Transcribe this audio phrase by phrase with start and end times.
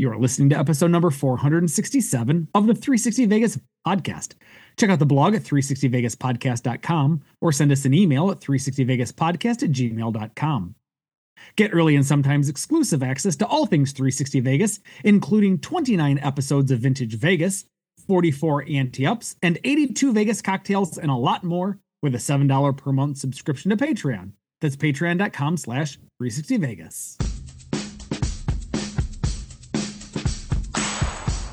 [0.00, 4.32] You are listening to episode number 467 of the 360 Vegas podcast.
[4.78, 10.74] Check out the blog at 360vegaspodcast.com or send us an email at 360vegaspodcast at gmail.com.
[11.56, 16.78] Get early and sometimes exclusive access to all things 360 Vegas, including 29 episodes of
[16.78, 17.66] Vintage Vegas,
[18.06, 22.92] 44 anti ups, and 82 Vegas cocktails, and a lot more with a $7 per
[22.92, 24.32] month subscription to Patreon.
[24.62, 27.18] That's patreon.com slash 360 Vegas.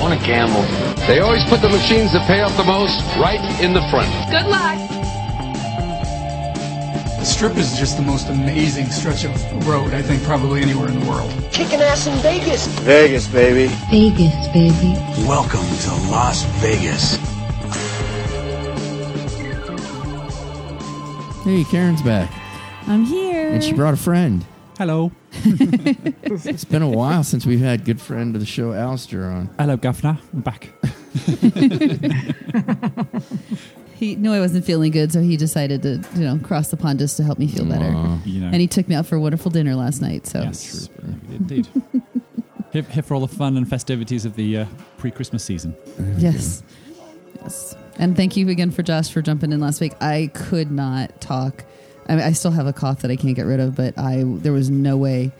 [0.00, 0.62] Want to gamble.
[1.06, 4.08] They always put the machines that pay off the most right in the front.
[4.30, 4.76] Good luck.
[7.18, 9.32] The strip is just the most amazing stretch of
[9.66, 11.30] road, I think, probably anywhere in the world.
[11.50, 12.66] Kicking ass in Vegas.
[12.80, 13.72] Vegas, baby.
[13.90, 14.92] Vegas, baby.
[15.26, 17.16] Welcome to Las Vegas.
[21.42, 22.30] Hey, Karen's back.
[22.86, 23.50] I'm here.
[23.50, 24.44] And she brought a friend.
[24.78, 25.10] Hello.
[26.28, 29.48] It's been a while since we've had good friend of the show, Alistair, on.
[29.58, 30.18] Hello, Governor.
[30.32, 30.70] I'm back.
[33.94, 36.98] he knew I wasn't feeling good, so he decided to, you know, cross the pond
[36.98, 37.84] just to help me feel better.
[37.84, 38.18] Aw.
[38.24, 38.48] You know.
[38.48, 40.26] And he took me out for a wonderful dinner last night.
[40.26, 40.88] So yes,
[41.30, 41.68] indeed.
[42.72, 44.66] here, here for all the fun and festivities of the uh,
[44.98, 45.74] pre-Christmas season.
[46.18, 46.62] yes,
[47.40, 47.76] yes.
[47.98, 49.94] And thank you again for Josh for jumping in last week.
[50.00, 51.64] I could not talk.
[52.08, 54.22] I, mean, I still have a cough that I can't get rid of, but I
[54.24, 55.32] there was no way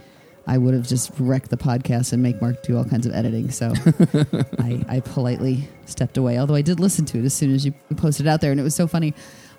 [0.47, 3.51] I would have just wrecked the podcast and make Mark do all kinds of editing.
[3.51, 3.73] So
[4.59, 6.39] I, I politely stepped away.
[6.39, 8.61] Although I did listen to it as soon as you posted it out there, and
[8.61, 9.15] it was so funny.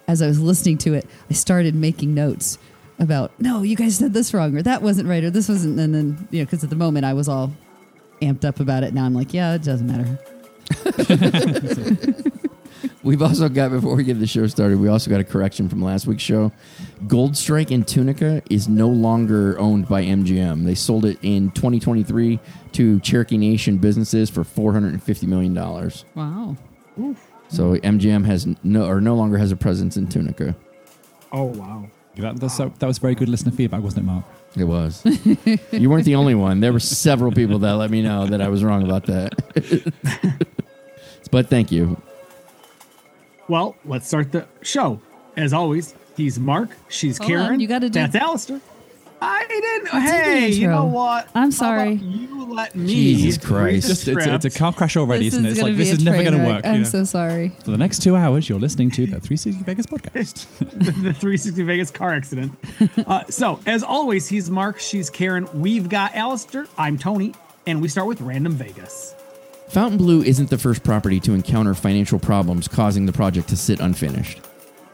[0.08, 2.58] As I was listening to it, I started making notes
[3.00, 5.78] about no, you guys said this wrong, or that wasn't right, or this wasn't.
[5.80, 7.52] And then you know, because at the moment I was all
[8.22, 8.94] amped up about it.
[8.94, 10.18] Now I'm like, yeah, it doesn't matter.
[13.08, 15.82] We've also got, before we get the show started, we also got a correction from
[15.82, 16.52] last week's show.
[17.08, 20.66] Gold Strike and Tunica is no longer owned by MGM.
[20.66, 22.38] They sold it in 2023
[22.74, 25.54] to Cherokee Nation businesses for $450 million.
[26.16, 26.58] Wow.
[27.48, 30.54] So MGM has no, or no longer has a presence in Tunica.
[31.32, 31.88] Oh, wow.
[32.18, 34.26] That, that's, that was very good listener feedback, wasn't it, Mark?
[34.58, 35.06] It was.
[35.72, 36.60] you weren't the only one.
[36.60, 40.46] There were several people that let me know that I was wrong about that.
[41.32, 42.02] but thank you.
[43.48, 45.00] Well, let's start the show.
[45.36, 46.70] As always, he's Mark.
[46.90, 47.60] She's Hold on, Karen.
[47.60, 48.60] you gotta do- That's Alistair.
[49.20, 49.94] I didn't.
[49.96, 51.28] I did hey, you know what?
[51.34, 51.94] I'm How sorry.
[51.94, 52.88] about you let me.
[52.88, 53.88] Jesus Christ.
[53.88, 55.50] Just, it's, it's a car crash already, This isn't it?
[55.50, 56.66] is It's like this is never going to work.
[56.66, 56.88] I'm you know.
[56.88, 57.50] so sorry.
[57.64, 60.46] For the next two hours, you're listening to the 360 Vegas podcast.
[60.60, 62.54] the, the 360 Vegas car accident.
[63.08, 64.80] Uh, so, as always, he's Mark.
[64.80, 65.48] She's Karen.
[65.54, 66.68] We've got Alistair.
[66.78, 67.34] I'm Tony.
[67.66, 69.16] And we start with Random Vegas.
[69.70, 74.42] Fontainebleau isn't the first property to encounter financial problems causing the project to sit unfinished.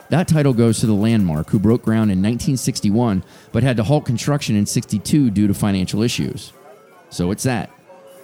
[0.09, 4.05] That title goes to the Landmark, who broke ground in 1961 but had to halt
[4.05, 6.53] construction in 62 due to financial issues.
[7.09, 7.71] So it's that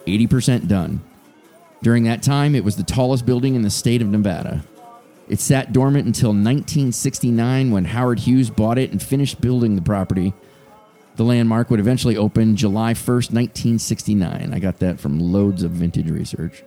[0.08, 1.02] 80% done.
[1.82, 4.64] During that time, it was the tallest building in the state of Nevada.
[5.30, 10.34] It sat dormant until 1969 when Howard Hughes bought it and finished building the property.
[11.20, 14.54] The landmark would eventually open July 1st, 1969.
[14.54, 16.64] I got that from loads of vintage research.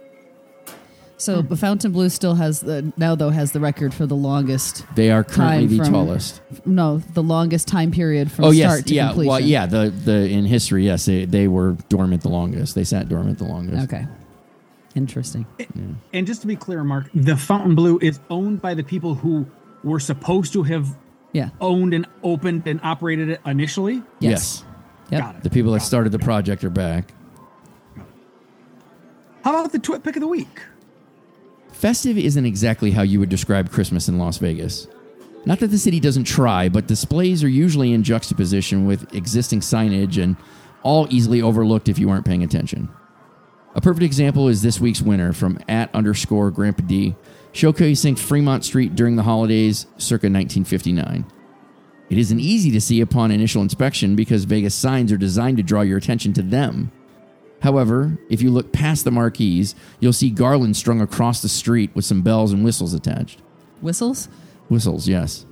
[1.17, 4.85] So but Fontainebleau still has the now though has the record for the longest.
[4.95, 6.43] They are currently Time the from- tallest.
[6.67, 9.07] No, the longest time period from oh start yes, to yeah.
[9.07, 9.31] completion.
[9.31, 9.65] Well, yeah.
[9.65, 12.75] The the in history, yes, they, they were dormant the longest.
[12.75, 13.85] They sat dormant the longest.
[13.85, 14.07] Okay.
[14.95, 15.47] Interesting.
[16.13, 19.47] And just to be clear, Mark, the Fontainebleau is owned by the people who
[19.83, 20.95] were supposed to have
[21.33, 21.51] Yeah.
[21.61, 24.03] owned and opened and operated it initially.
[24.21, 24.65] Yes.
[25.11, 25.21] Yep.
[25.21, 25.43] Got it.
[25.43, 27.13] The people that started the project are back.
[29.45, 30.63] How about the Twitpic of the week?
[31.73, 34.87] Festive isn't exactly how you would describe Christmas in Las Vegas.
[35.45, 40.23] Not that the city doesn't try, but displays are usually in juxtaposition with existing signage
[40.23, 40.37] and
[40.85, 42.89] all easily overlooked if you aren't paying attention.
[43.75, 47.17] A perfect example is this week's winner from at underscore Grandpa D,
[47.53, 51.25] showcasing Fremont Street during the holidays circa 1959.
[52.11, 55.81] It isn't easy to see upon initial inspection because Vegas signs are designed to draw
[55.81, 56.91] your attention to them.
[57.63, 62.05] However, if you look past the marquees, you'll see garlands strung across the street with
[62.05, 63.41] some bells and whistles attached.
[63.81, 64.29] Whistles?
[64.69, 65.47] Whistles, yes.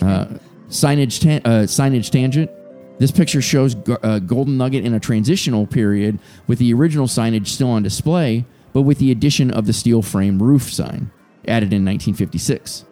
[0.00, 0.26] Uh,
[0.68, 2.50] signage, ta- uh, signage tangent.
[2.98, 7.70] This picture shows uh, Golden Nugget in a transitional period with the original signage still
[7.70, 11.10] on display, but with the addition of the steel frame roof sign,
[11.46, 12.84] added in 1956.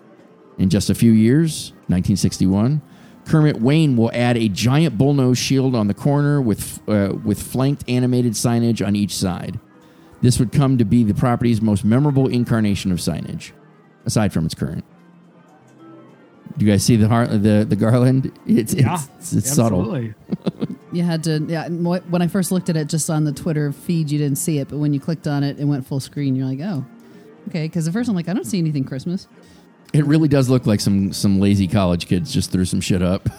[0.58, 2.82] In just a few years, 1961,
[3.24, 7.84] Kermit Wayne will add a giant bullnose shield on the corner with, uh, with flanked
[7.88, 9.58] animated signage on each side.
[10.20, 13.52] This would come to be the property's most memorable incarnation of signage,
[14.04, 14.84] aside from its current.
[16.58, 18.30] Do you guys see the har- the the garland?
[18.46, 19.86] It's Yeah, it's, it's subtle.
[20.90, 20.98] absolutely.
[20.98, 22.00] You had to, yeah.
[22.00, 24.68] When I first looked at it just on the Twitter feed, you didn't see it,
[24.68, 26.36] but when you clicked on it, it went full screen.
[26.36, 26.84] You're like, oh,
[27.48, 27.66] okay.
[27.66, 29.28] Because at first I'm like, I don't see anything Christmas.
[29.92, 33.28] It really does look like some some lazy college kids just threw some shit up.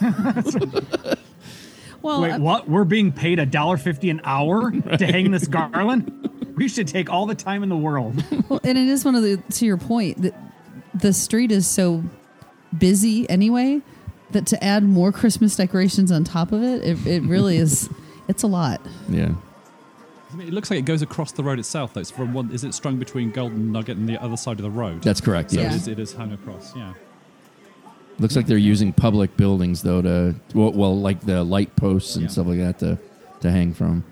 [2.02, 2.68] Well, Wait, uh, what?
[2.68, 6.54] We're being paid a dollar fifty an hour to hang this garland?
[6.56, 8.22] We should take all the time in the world.
[8.48, 10.34] well, and it is one of the to your point that
[10.94, 12.02] the street is so
[12.76, 13.80] busy anyway
[14.32, 17.88] that to add more Christmas decorations on top of it, it, it really is.
[18.28, 18.80] It's a lot.
[19.08, 19.32] yeah.
[20.32, 21.92] I mean, it looks like it goes across the road itself.
[21.92, 22.50] Though it's from one.
[22.52, 25.02] Is it strung between Golden Nugget and the other side of the road?
[25.02, 25.74] That's correct, So yes.
[25.74, 26.74] it, is, it is hung across.
[26.76, 26.94] Yeah.
[28.20, 32.22] Looks like they're using public buildings though to well, well like the light posts and
[32.24, 32.28] Yeah.
[32.30, 32.98] stuff like that to
[33.40, 34.04] to hang from.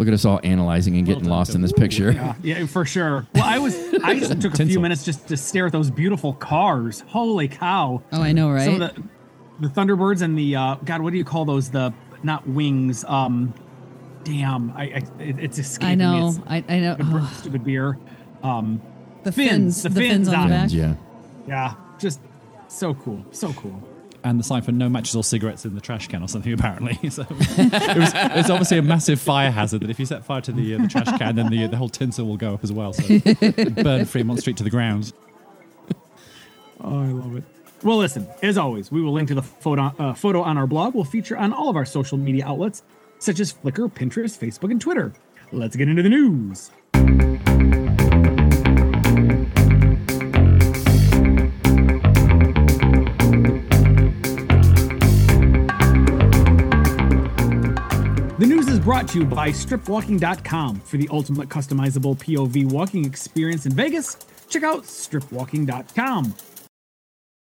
[0.00, 2.12] Look at us all analyzing and getting lost in this picture.
[2.12, 3.26] Yeah, yeah, for sure.
[3.34, 6.32] Well, I was I just took a few minutes just to stare at those beautiful
[6.32, 7.04] cars.
[7.08, 8.02] Holy cow!
[8.10, 8.64] Oh, I know, right?
[8.64, 9.02] Some of the
[9.60, 11.70] the Thunderbirds and the uh, God, what do you call those?
[11.70, 11.92] The
[12.22, 13.04] not wings.
[13.04, 13.52] Um,
[14.24, 16.20] damn, I, I it's escaping I me.
[16.20, 16.28] know.
[16.28, 16.94] It's I, I know.
[16.94, 17.98] the stupid beer.
[18.42, 18.80] Um,
[19.24, 20.58] the fins, fins, the the, fins, fins on on the it.
[20.60, 20.72] back.
[20.72, 20.94] yeah.
[21.46, 22.20] yeah, just
[22.68, 23.86] so cool, so cool.
[24.22, 26.52] And the sign for no matches or cigarettes in the trash can or something.
[26.60, 29.80] Apparently, so it was, it was obviously a massive fire hazard.
[29.82, 31.88] That if you set fire to the, uh, the trash can, then the the whole
[31.88, 32.92] tinsel will go up as well.
[32.92, 33.02] So
[33.82, 35.12] burn Fremont Street to the ground.
[36.82, 37.44] Oh, I love it.
[37.82, 40.94] Well, listen, as always, we will link to the photo, uh, photo on our blog.
[40.94, 42.82] We'll feature on all of our social media outlets,
[43.18, 45.12] such as Flickr, Pinterest, Facebook, and Twitter.
[45.52, 46.70] Let's get into the news.
[58.80, 60.80] Brought to you by stripwalking.com.
[60.80, 64.16] For the ultimate customizable POV walking experience in Vegas,
[64.48, 66.34] check out stripwalking.com.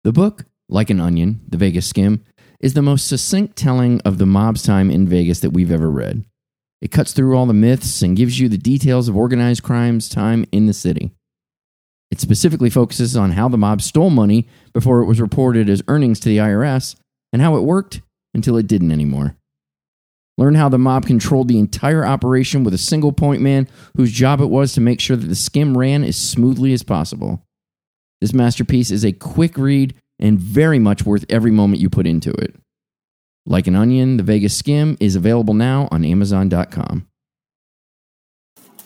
[0.04, 2.24] The book, Like an Onion, The Vegas Skim,
[2.60, 6.24] is the most succinct telling of the mob's time in Vegas that we've ever read.
[6.82, 10.46] It cuts through all the myths and gives you the details of organized crime's time
[10.52, 11.12] in the city.
[12.10, 16.20] It specifically focuses on how the mob stole money before it was reported as earnings
[16.22, 16.96] to the IRS
[17.34, 18.02] and how it worked
[18.34, 19.36] until it didn't anymore.
[20.38, 24.40] Learn how the mob controlled the entire operation with a single point man whose job
[24.40, 27.42] it was to make sure that the skim ran as smoothly as possible.
[28.22, 32.32] This masterpiece is a quick read and very much worth every moment you put into
[32.32, 32.56] it.
[33.46, 37.08] Like an Onion, The Vegas Skim is available now on Amazon.com.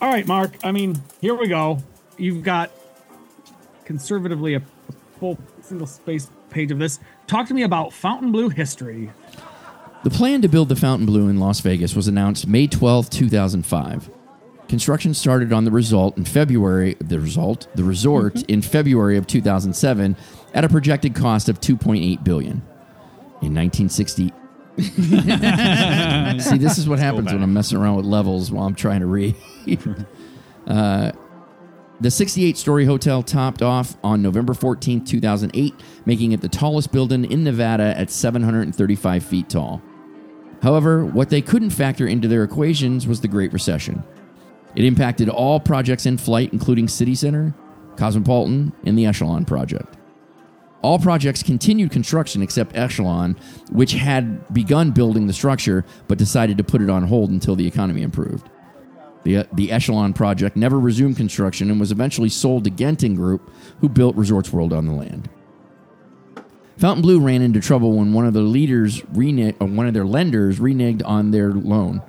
[0.00, 0.52] All right, Mark.
[0.62, 1.82] I mean, here we go.
[2.16, 2.70] You've got
[3.84, 4.62] conservatively a,
[5.18, 6.98] full single space page of this.
[7.26, 9.10] Talk to me about Fontainebleau history.
[10.04, 14.10] The plan to build the Fontainebleau in Las Vegas was announced May 12, 2005.
[14.68, 20.16] Construction started on the result in February, the result, the resort in February of 2007
[20.54, 22.62] at a projected cost of 2.8 billion.
[23.42, 24.32] In 1960
[24.78, 29.06] See, this is what happens when I'm messing around with levels while I'm trying to
[29.06, 29.36] read.
[30.66, 31.12] uh,
[32.00, 35.74] the 68 story hotel topped off on November 14, 2008,
[36.06, 39.82] making it the tallest building in Nevada at 735 feet tall.
[40.62, 44.04] However, what they couldn't factor into their equations was the Great Recession.
[44.76, 47.52] It impacted all projects in flight, including City Center,
[47.96, 49.96] Cosmopolitan, and the Echelon project.
[50.80, 53.36] All projects continued construction except Echelon,
[53.70, 57.66] which had begun building the structure but decided to put it on hold until the
[57.66, 58.48] economy improved.
[59.24, 63.88] The, the Echelon project never resumed construction and was eventually sold to Genting Group, who
[63.88, 65.28] built Resorts World on the land.
[66.78, 70.58] Fontainebleau ran into trouble when one of their leaders reneged, or one of their lenders
[70.58, 72.02] reneged on their loan.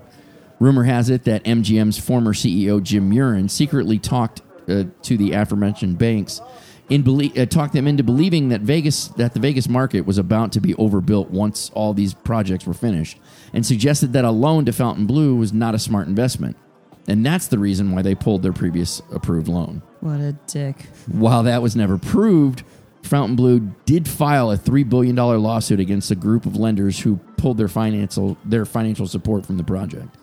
[0.60, 5.98] Rumor has it that MGM's former CEO Jim Murren secretly talked uh, to the aforementioned
[5.98, 6.40] banks,
[6.90, 10.52] in belie- uh, talked them into believing that Vegas that the Vegas market was about
[10.54, 13.20] to be overbuilt once all these projects were finished,
[13.52, 16.56] and suggested that a loan to Fontainebleau was not a smart investment,
[17.08, 19.82] and that's the reason why they pulled their previous approved loan.
[20.00, 20.76] What a dick.
[21.12, 22.64] While that was never proved,
[23.04, 27.68] Fontainebleau did file a $3 billion lawsuit against a group of lenders who pulled their
[27.68, 30.16] financial, their financial support from the project.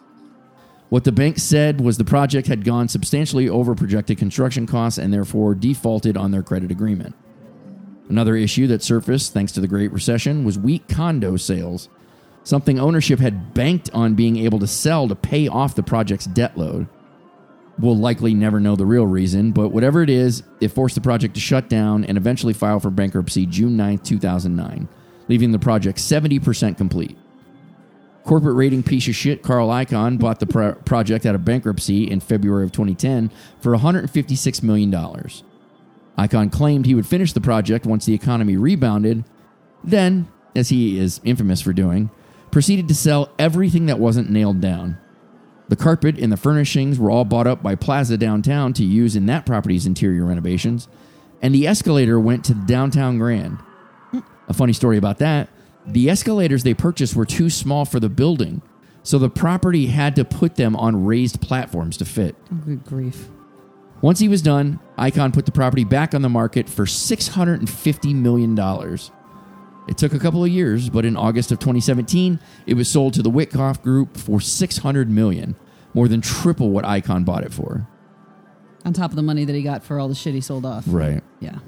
[0.88, 5.12] What the bank said was the project had gone substantially over projected construction costs and
[5.12, 7.14] therefore defaulted on their credit agreement.
[8.08, 11.88] Another issue that surfaced thanks to the Great Recession was weak condo sales,
[12.42, 16.58] something ownership had banked on being able to sell to pay off the project's debt
[16.58, 16.88] load.
[17.80, 21.34] We'll likely never know the real reason, but whatever it is, it forced the project
[21.34, 24.87] to shut down and eventually file for bankruptcy June 9, 2009,
[25.28, 27.16] leaving the project 70% complete.
[28.25, 32.20] Corporate rating piece of shit Carl Icahn bought the pro- project out of bankruptcy in
[32.20, 34.92] February of 2010 for $156 million.
[36.18, 39.25] Icahn claimed he would finish the project once the economy rebounded,
[39.82, 42.10] then, as he is infamous for doing,
[42.50, 44.99] proceeded to sell everything that wasn't nailed down.
[45.71, 49.27] The carpet and the furnishings were all bought up by Plaza Downtown to use in
[49.27, 50.89] that property's interior renovations,
[51.41, 53.59] and the escalator went to the Downtown Grand.
[54.49, 55.49] A funny story about that
[55.87, 58.62] the escalators they purchased were too small for the building,
[59.05, 62.35] so the property had to put them on raised platforms to fit.
[62.67, 63.29] Good grief.
[64.00, 68.57] Once he was done, Icahn put the property back on the market for $650 million.
[69.90, 73.23] It took a couple of years, but in August of 2017, it was sold to
[73.23, 75.56] the Witkoff Group for 600 million,
[75.94, 77.88] more than triple what Icahn bought it for.
[78.85, 80.85] On top of the money that he got for all the shit he sold off.
[80.87, 81.25] Right.
[81.40, 81.59] Yeah.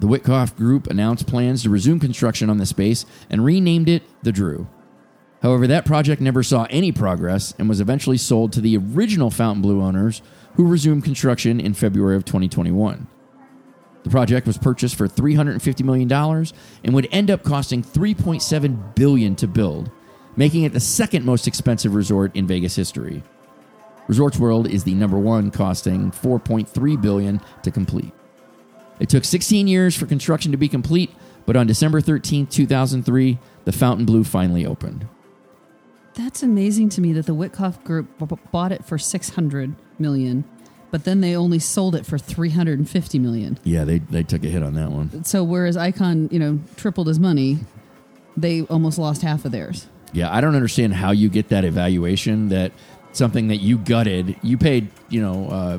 [0.00, 4.32] The Witkoff Group announced plans to resume construction on the space and renamed it the
[4.32, 4.68] Drew.
[5.42, 9.80] However, that project never saw any progress and was eventually sold to the original Fontainebleau
[9.80, 10.22] owners,
[10.54, 13.06] who resumed construction in February of 2021.
[14.04, 16.10] The project was purchased for $350 million
[16.84, 19.90] and would end up costing 3.7 billion to build,
[20.36, 23.22] making it the second most expensive resort in Vegas history.
[24.06, 28.12] Resorts World is the number one, costing 4.3 billion to complete.
[29.00, 31.10] It took 16 years for construction to be complete,
[31.44, 35.06] but on December 13, 2003, the Fontainebleau finally opened.
[36.14, 40.44] That's amazing to me that the Witkoff Group b- bought it for 600 million,
[40.90, 43.58] but then they only sold it for 350 million.
[43.64, 45.24] Yeah, they, they took a hit on that one.
[45.24, 47.58] So whereas Icahn, you know, tripled his money,
[48.36, 49.86] they almost lost half of theirs.
[50.12, 52.72] Yeah, I don't understand how you get that evaluation that
[53.12, 55.78] something that you gutted, you paid, you know, uh,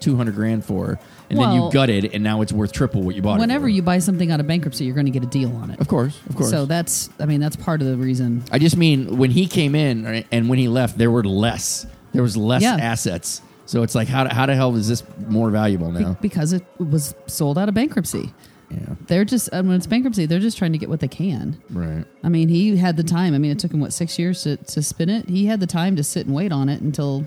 [0.00, 0.98] 200 grand for,
[1.30, 3.74] and then you gutted, and now it's worth triple what you bought Whenever it for.
[3.76, 5.80] you buy something out of bankruptcy, you're going to get a deal on it.
[5.80, 6.50] Of course, of course.
[6.50, 8.44] So that's, I mean, that's part of the reason.
[8.52, 11.86] I just mean when he came in and when he left, there were less.
[12.12, 12.76] There was less Yeah.
[12.76, 13.40] assets.
[13.66, 16.16] So it's like, how, how the hell is this more valuable Be- now?
[16.20, 18.32] because it was sold out of bankruptcy.
[18.70, 21.60] Yeah, They're just, and when it's bankruptcy, they're just trying to get what they can.
[21.70, 22.04] right.
[22.24, 23.32] I mean, he had the time.
[23.34, 25.28] I mean, it took him, what, six years to, to spin it?
[25.28, 27.26] He had the time to sit and wait on it until,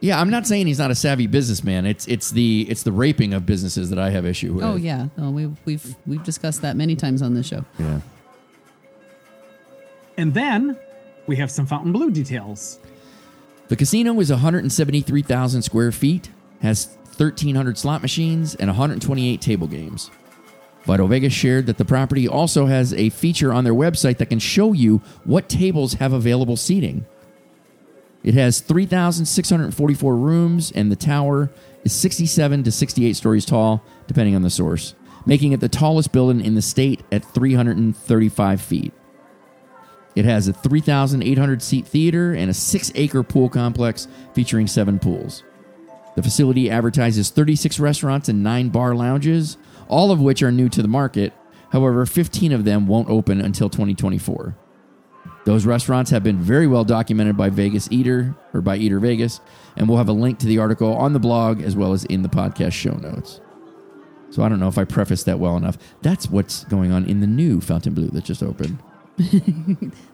[0.00, 1.86] Yeah, I'm not saying he's not a savvy businessman.
[1.86, 4.64] It's it's the it's the raping of businesses that I have issue with.
[4.64, 5.08] oh, yeah.
[5.16, 7.64] Oh, no, we've, we've, we've discussed that many times on this show.
[7.78, 8.00] yeah.
[10.18, 10.78] And then
[11.26, 12.78] we have some Fontainebleau details.
[13.68, 16.30] The casino is 173,000 square feet,
[16.60, 20.10] has 1,300 slot machines, and 128 table games.
[20.84, 24.38] Vital Vegas shared that the property also has a feature on their website that can
[24.38, 27.04] show you what tables have available seating.
[28.22, 31.50] It has 3,644 rooms, and the tower
[31.82, 34.94] is 67 to 68 stories tall, depending on the source,
[35.26, 38.92] making it the tallest building in the state at 335 feet.
[40.16, 45.44] It has a 3,800 seat theater and a six acre pool complex featuring seven pools.
[46.16, 49.58] The facility advertises 36 restaurants and nine bar lounges,
[49.88, 51.34] all of which are new to the market.
[51.70, 54.56] However, 15 of them won't open until 2024.
[55.44, 59.40] Those restaurants have been very well documented by Vegas Eater or by Eater Vegas,
[59.76, 62.22] and we'll have a link to the article on the blog as well as in
[62.22, 63.40] the podcast show notes.
[64.30, 65.76] So I don't know if I prefaced that well enough.
[66.02, 68.78] That's what's going on in the new Fontainebleau that just opened.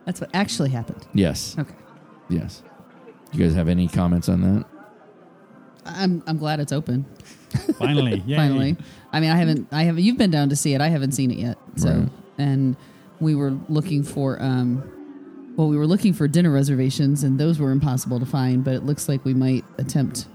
[0.04, 1.06] That's what actually happened.
[1.14, 1.56] Yes.
[1.58, 1.74] Okay.
[2.28, 2.62] Yes.
[3.32, 4.66] You guys have any comments on that?
[5.84, 7.04] I'm, I'm glad it's open.
[7.78, 8.36] Finally, yay.
[8.36, 8.76] Finally.
[9.12, 10.80] I mean, I haven't, I haven't, you've been down to see it.
[10.80, 11.58] I haven't seen it yet.
[11.76, 12.08] So, Right.
[12.38, 12.76] and
[13.20, 14.82] we were looking for, um,
[15.56, 18.84] well, we were looking for dinner reservations and those were impossible to find, but it
[18.84, 20.26] looks like we might attempt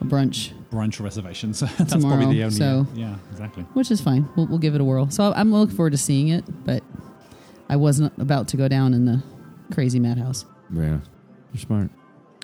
[0.00, 1.60] a brunch, brunch reservations.
[1.78, 2.56] That's Tomorrow, probably the only.
[2.56, 3.62] so- yeah, exactly.
[3.74, 4.28] which is fine.
[4.36, 5.08] We'll, we'll give it a whirl.
[5.10, 6.82] So I'm looking forward to seeing it, but
[7.68, 9.22] I wasn't about to go down in the
[9.72, 10.44] crazy madhouse.
[10.72, 10.98] Yeah.
[11.52, 11.90] You're smart.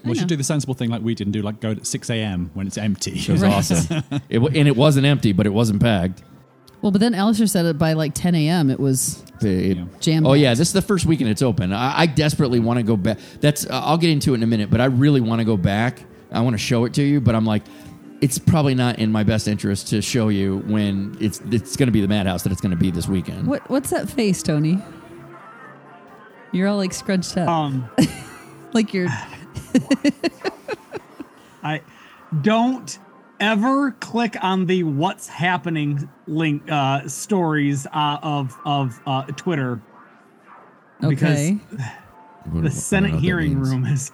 [0.05, 1.87] I We should do the sensible thing like we did and do like go at
[1.87, 2.51] 6 a.m.
[2.55, 3.13] when it's empty.
[3.13, 3.53] It was Right.
[3.53, 4.03] awesome.
[4.29, 6.23] It, wa- and it wasn't empty, but it wasn't packed.
[6.81, 8.69] Well, but then Alistair said it by like 10 a.m.
[8.71, 9.85] It was It- Yeah.
[10.01, 10.27] jam.
[10.27, 11.73] Oh yeah, this is the first weekend it's open.
[11.73, 13.19] I, I desperately want to go back.
[13.41, 15.57] That's uh, I'll get into it in a minute, but I really want to go
[15.57, 16.03] back.
[16.33, 17.63] I want to show it to you, but I'm like,
[18.21, 21.93] it's probably not in my best interest to show you when it's it's going to
[21.93, 23.47] be the madhouse that it's going to be this weekend.
[23.47, 24.81] What What's that face, Tony?
[26.53, 27.89] You're all like scrunched up, Um,
[28.73, 29.09] like you're.
[31.63, 31.81] I
[32.43, 32.99] don't
[33.41, 39.81] ever click on the "What's Happening" link uh, stories uh, of of uh, Twitter,
[41.01, 41.53] because Okay.
[41.73, 44.11] What- I don't know the Senate hearing room is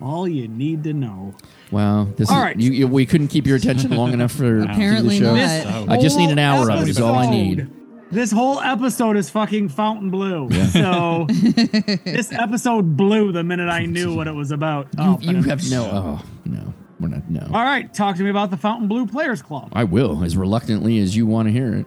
[0.00, 1.34] all you need to know.
[1.70, 2.58] Wow, this All is right.
[2.58, 5.34] you, you- We couldn't keep your attention long enough for Apparently the show.
[5.34, 5.36] not.
[5.36, 6.88] This I just need an whole hour of it.
[6.88, 7.68] Is all I need.
[8.12, 10.48] Episode- This whole episode is fucking Fontainebleau.
[10.70, 14.88] So this episode blew the minute I knew what it was about.
[14.98, 15.84] Oh, You, you have no.
[15.92, 17.28] Oh no, we're not.
[17.30, 17.40] No.
[17.52, 19.70] All right, talk to me about the Fontainebleau Players Club.
[19.72, 21.86] I will, as reluctantly as you want to hear it.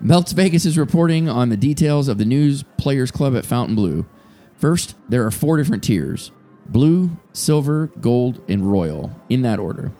[0.00, 4.04] Melts Vegas is reporting on the details of the News Players Club at Fontainebleau.
[4.56, 6.30] First, there are four different tiers
[6.66, 9.92] blue, silver, gold, and royal, in that order.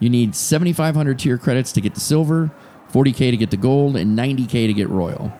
[0.00, 2.50] You need 7,500 tier credits to get the silver,
[2.92, 5.32] 40k to get the gold, and 90k to get royal.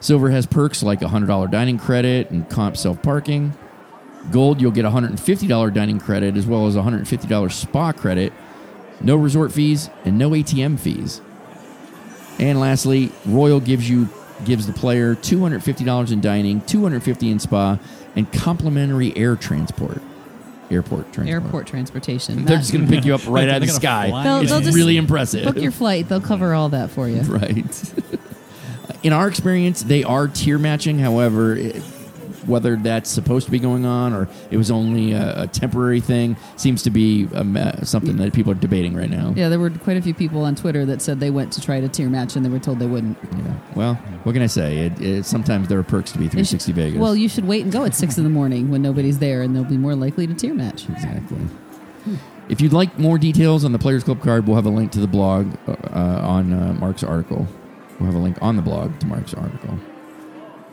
[0.00, 3.52] Silver has perks like a $100 dining credit and comp self parking.
[4.30, 8.32] Gold, you'll get a $150 dining credit as well as a $150 spa credit,
[9.00, 11.20] no resort fees, and no ATM fees.
[12.38, 14.08] And lastly, Royal gives you
[14.44, 17.78] gives the player $250 in dining, $250 in spa,
[18.16, 20.00] and complimentary air transport.
[20.70, 21.28] Airport transport.
[21.28, 22.44] Airport transportation.
[22.44, 24.08] They're just going to pick you up right out of the sky.
[24.08, 25.44] fly They'll- it's they'll just really impressive.
[25.44, 26.08] book your flight.
[26.08, 27.20] They'll cover all that for you.
[27.22, 27.94] right.
[29.02, 30.98] In our experience, they are tier matching.
[30.98, 31.82] However, it,
[32.50, 36.36] whether that's supposed to be going on or it was only a, a temporary thing
[36.56, 39.32] seems to be a something that people are debating right now.
[39.36, 41.80] Yeah, there were quite a few people on Twitter that said they went to try
[41.80, 43.16] to tier match and they were told they wouldn't.
[43.22, 43.54] Yeah.
[43.74, 44.78] Well, what can I say?
[44.86, 47.00] It, it, sometimes there are perks to be They should- 360 Vegas.
[47.00, 49.54] Well, you should wait and go at six in the morning when nobody's there, and
[49.54, 50.88] they'll be more likely to tier match.
[50.88, 51.38] Exactly.
[52.48, 55.00] If you'd like more details on the Players Club card, we'll have a link to
[55.00, 57.46] the blog uh, on uh, Mark's article.
[57.98, 59.78] We'll have a link on the blog to Mark's article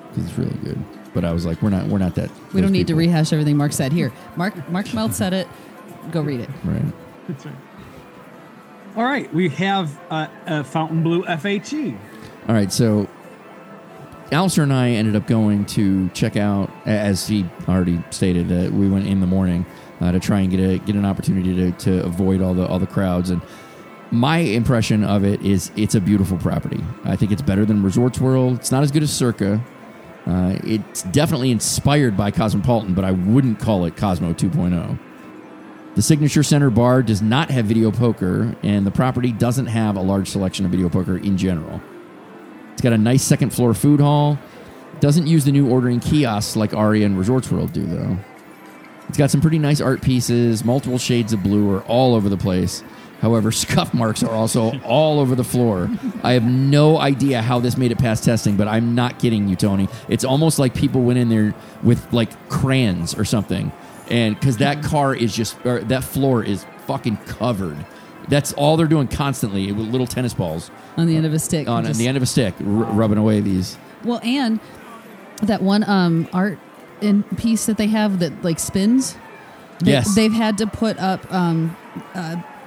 [0.09, 0.83] because it's really good.
[1.17, 2.29] But I was like, we're not, we're not that.
[2.53, 3.91] We don't those need to rehash everything Mark said.
[3.91, 5.47] Here, Mark Mark Melt said it.
[6.11, 6.49] Go read it.
[6.63, 6.85] Right.
[7.27, 7.55] That's right.
[8.95, 11.25] All right, we have uh, a Fontainebleau E.
[11.25, 11.97] FHE.
[12.47, 12.71] All right.
[12.71, 13.09] So,
[14.31, 18.87] Alistair and I ended up going to check out, as he already stated, uh, we
[18.87, 19.65] went in the morning
[19.99, 22.77] uh, to try and get a get an opportunity to, to avoid all the all
[22.77, 23.31] the crowds.
[23.31, 23.41] And
[24.11, 26.83] my impression of it is it's a beautiful property.
[27.05, 28.59] I think it's better than Resorts World.
[28.59, 29.65] It's not as good as Circa.
[30.27, 34.99] Uh, it's definitely inspired by Cosmopolitan, but I wouldn't call it Cosmo 2.0.
[35.95, 40.01] The Signature Center bar does not have video poker, and the property doesn't have a
[40.01, 41.81] large selection of video poker in general.
[42.73, 44.37] It's got a nice second floor food hall.
[44.99, 48.17] Doesn't use the new ordering kiosks like Aria and Resorts World do, though.
[49.07, 50.65] It's got some pretty nice art pieces.
[50.65, 52.83] Multiple shades of blue are all over the place.
[53.19, 55.89] However, scuff marks are also all over the floor.
[56.23, 59.55] I have no idea how this made it past testing, but I'm not kidding you,
[59.55, 59.87] Tony.
[60.07, 61.53] It's almost like people went in there
[61.83, 63.71] with like crayons or something,
[64.09, 67.85] and because that car is just, or that floor is fucking covered.
[68.29, 71.69] That's all they're doing constantly with little tennis balls On the end of a stick.
[71.69, 73.77] on Just- the end of a stick, r- rubbing away these.
[74.03, 74.59] Well, and
[75.43, 76.59] that one um art
[77.01, 79.15] in piece that they have that like spins.
[79.79, 80.13] They, Yes.
[80.15, 81.75] they've had to put up um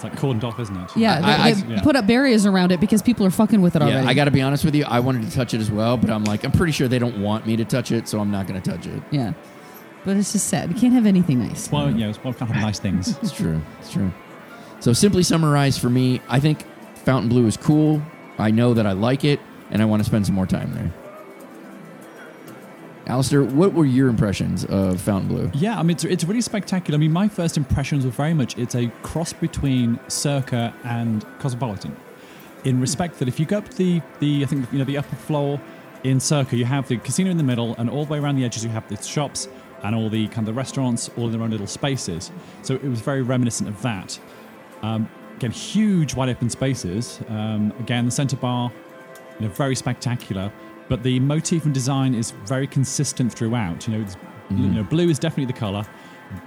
[0.02, 0.96] It's like cordoned off, isn't it?
[0.96, 1.82] yeah, I- they, I- they yeah.
[1.82, 3.98] put up barriers around it because people are fucking with it already.
[4.02, 4.84] Yeah, I got to be honest with you.
[4.84, 7.20] I wanted to touch it as well, but I'm like, I'm pretty sure they don't
[7.20, 9.02] want me to touch it, so I'm not going to touch it.
[9.10, 9.34] yeah,
[10.06, 10.70] but it's just sad.
[10.72, 11.70] You can't have anything nice.
[11.70, 13.18] Well, yeah, it's one kind of nice things.
[13.22, 13.60] It's true.
[13.80, 14.10] It's true.
[14.80, 16.64] So, simply summarize for me, I think
[17.04, 18.00] Fontainebleau is cool.
[18.38, 19.38] I know that I like it,
[19.70, 20.90] and I want to spend some more time there.
[23.06, 25.50] Alistair, what were your impressions of Fontainebleau?
[25.54, 26.96] Yeah, I mean, it's, it's really spectacular.
[26.96, 31.96] I mean, my first impressions were very much it's a cross between Circa and Cosmopolitan,
[32.64, 35.16] in respect that if you go up the the I think you know the upper
[35.16, 35.60] floor
[36.04, 38.44] in Circa, you have the casino in the middle, and all the way around the
[38.44, 39.48] edges you have the shops
[39.82, 42.30] and all the kind of the restaurants, all in their own little spaces.
[42.62, 44.18] So it was very reminiscent of that.
[44.82, 47.20] Um, again, huge wide open spaces.
[47.28, 48.70] Um, again, the center bar,
[49.38, 50.52] you know, very spectacular.
[50.90, 53.86] But the motif and design is very consistent throughout.
[53.86, 54.16] You know, it's,
[54.50, 54.74] you mm.
[54.74, 55.86] know, blue is definitely the color,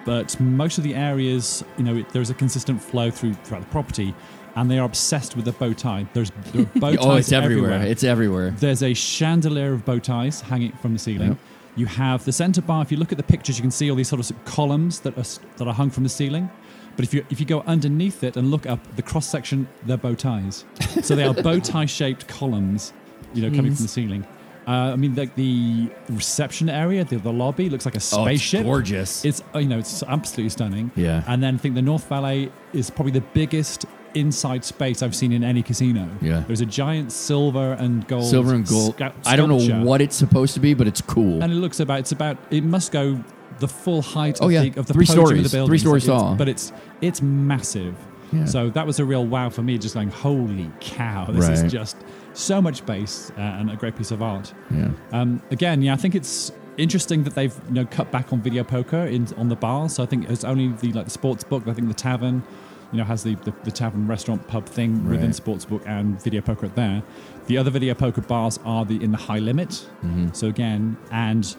[0.05, 3.69] but most of the areas, you know, it, there's a consistent flow through throughout the
[3.69, 4.13] property,
[4.55, 6.05] and they are obsessed with the bow tie.
[6.13, 7.81] There's there are bow oh, ties Oh, it's everywhere.
[7.83, 8.51] It's everywhere.
[8.51, 11.29] there's a chandelier of bow ties hanging from the ceiling.
[11.29, 11.37] Yep.
[11.77, 12.81] You have the center bar.
[12.81, 15.17] If you look at the pictures, you can see all these sort of columns that
[15.17, 16.51] are that are hung from the ceiling.
[16.97, 19.95] But if you if you go underneath it and look up the cross section, they're
[19.95, 20.65] bow ties.
[21.01, 22.93] so they are bow tie shaped columns,
[23.33, 24.25] you know, coming from the ceiling.
[24.65, 28.41] Uh, I mean, like the reception area, the, the lobby looks like a Oh, it's
[28.41, 28.63] spaceship.
[28.63, 29.25] gorgeous.
[29.25, 30.91] It's uh, you know it's absolutely stunning.
[30.95, 31.23] Yeah.
[31.27, 35.31] And then I think the North Valley is probably the biggest inside space I've seen
[35.33, 36.07] in any casino.
[36.21, 36.43] Yeah.
[36.47, 38.25] There's a giant silver and gold.
[38.29, 38.95] Silver and gold.
[38.97, 39.85] scu- I don't know sculpture.
[39.85, 41.43] what it's supposed to be, but it's cool.
[41.43, 41.99] And it looks about.
[41.99, 42.37] It's about.
[42.49, 43.21] It must go
[43.59, 44.37] the full height.
[44.41, 44.61] Oh, of yeah.
[44.61, 45.45] the, of the Three podium stories.
[45.45, 45.69] Of the building.
[45.71, 46.35] Three stories It's- tall.
[46.35, 47.95] But it's it's massive.
[48.31, 48.45] Yeah.
[48.45, 51.53] So that was a real wow for me, just going, holy cow, this Right.
[51.65, 51.97] is just
[52.33, 54.53] so much bass uh, and a great piece of art.
[54.71, 54.91] Yeah.
[55.11, 58.63] Um, again, yeah, I think it's interesting that they've you know cut back on video
[58.63, 59.95] poker in on the bars.
[59.95, 61.67] So I think it's only the like the sports book.
[61.67, 62.43] I think the tavern,
[62.91, 66.41] you know, has the the, the tavern restaurant pub thing within sports book and video
[66.41, 67.03] poker at there.
[67.47, 69.69] The other video poker bars are the in the high limit.
[69.69, 70.29] Mm-hmm.
[70.33, 71.55] So again, and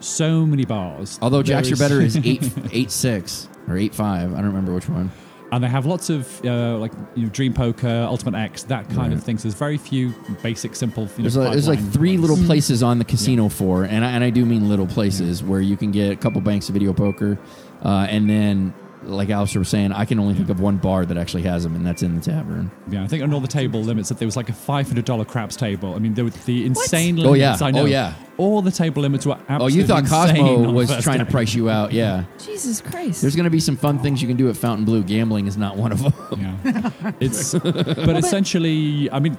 [0.00, 1.18] so many bars.
[1.22, 4.32] Although Jacks or Better is eight eight six or eight five.
[4.32, 5.10] I don't remember which one.
[5.52, 9.12] And they have lots of uh, like you know Dream Poker, Ultimate X, that kind
[9.12, 9.24] of Right.
[9.24, 9.38] thing.
[9.38, 10.12] So there's very few
[10.42, 11.04] basic, simple.
[11.04, 12.30] You know, There's, like, there's like three ones.
[12.30, 15.60] little places on the casino floor, and I, and I do mean little places where
[15.60, 17.38] you can get a couple banks of video poker,
[17.84, 21.16] uh, and then like Alistair was saying, I can only think of one bar that
[21.16, 22.70] actually has them, and that's in the tavern.
[22.90, 25.04] Yeah, I think on all the table limits that there was like a five hundred
[25.04, 25.94] dollar craps table.
[25.94, 27.60] I mean, there were the insane Oh, limits.
[27.60, 27.66] yeah.
[27.66, 27.82] I know.
[27.82, 28.14] Oh, yeah.
[28.38, 31.18] All the table limits were absolutely Oh, you thought insane Cosmo was the first trying
[31.18, 31.92] to price you out?
[31.92, 32.24] Yeah.
[32.38, 33.20] Jesus Christ.
[33.20, 35.02] There's going to be some fun things you can do at Fontainebleau.
[35.02, 36.12] Gambling is not one of them.
[36.40, 39.36] Yeah, it's but essentially, I mean,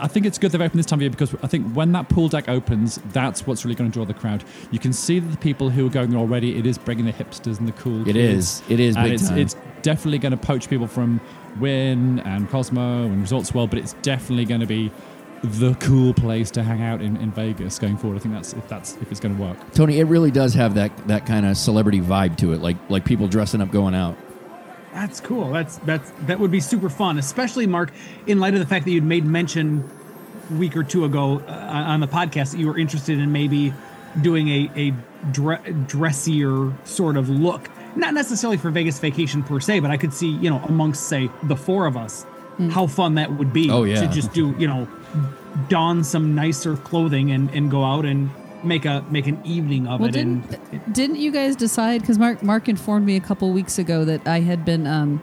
[0.00, 2.08] I think it's good they've opened this time of year because I think when that
[2.08, 4.42] pool deck opens, that's what's really going to draw the crowd.
[4.70, 7.12] You can see that the people who are going there already, it is bringing the
[7.12, 8.00] hipsters and the cool.
[8.08, 8.62] It kids.
[8.62, 8.62] is.
[8.70, 9.38] It is and it's, time.
[9.38, 11.20] It's definitely going to poach people from
[11.58, 14.90] Wynn and Cosmo and Resorts World, but it's definitely going to be
[15.42, 18.16] the cool place to hang out in, in Vegas going forward.
[18.16, 19.56] I think that's if that's if it's going to work.
[19.72, 23.04] Tony, it really does have that that kind of celebrity vibe to it, like like
[23.04, 24.16] people dressing up going out.
[24.92, 25.50] That's cool.
[25.50, 27.92] That's that's that would be super fun, especially Mark,
[28.26, 29.88] in light of the fact that you'd made mention
[30.50, 33.72] a week or two ago uh, on the podcast that you were interested in maybe
[34.20, 34.94] doing a a
[35.30, 40.12] dre- dressier sort of look, not necessarily for Vegas vacation per se, but I could
[40.12, 42.24] see you know amongst say the four of us
[42.70, 43.70] how fun that would be.
[43.70, 44.00] Oh, yeah.
[44.02, 44.86] to just do you know
[45.68, 48.30] don some nicer clothing and and go out and
[48.62, 50.12] make a make an evening of Well, it.
[50.12, 52.02] didn't and didn't you guys decide?
[52.02, 54.86] Because Mark Mark informed me a couple weeks ago that I had been.
[54.86, 55.22] Um,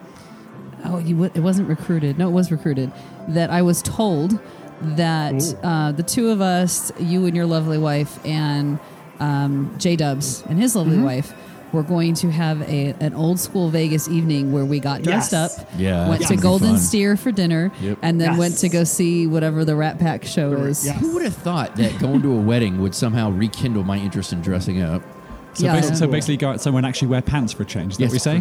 [0.85, 2.17] oh, you wa- it wasn't recruited.
[2.17, 2.91] No, it was recruited.
[3.29, 4.39] That I was told
[4.81, 8.79] that uh, the two of us, you and your lovely wife, and
[9.19, 11.33] um, J Dubs and his lovely wife.
[11.73, 15.59] Were going to have a an old school Vegas evening where we got dressed Yes.
[15.59, 16.77] up, Yeah, went that's to Golden.
[16.77, 17.97] Steer for dinner, Yep.
[18.01, 18.39] and then Yes.
[18.39, 20.85] went to go see whatever the Rat Pack show The- is.
[20.85, 20.93] yeah.
[20.93, 24.41] Who would have thought that going to a wedding would somehow rekindle my interest in
[24.41, 25.01] dressing up?
[25.57, 27.93] So, Yeah, basically, so basically, go out somewhere and actually wear pants for a change.
[27.93, 28.25] Is that Yes.
[28.25, 28.33] what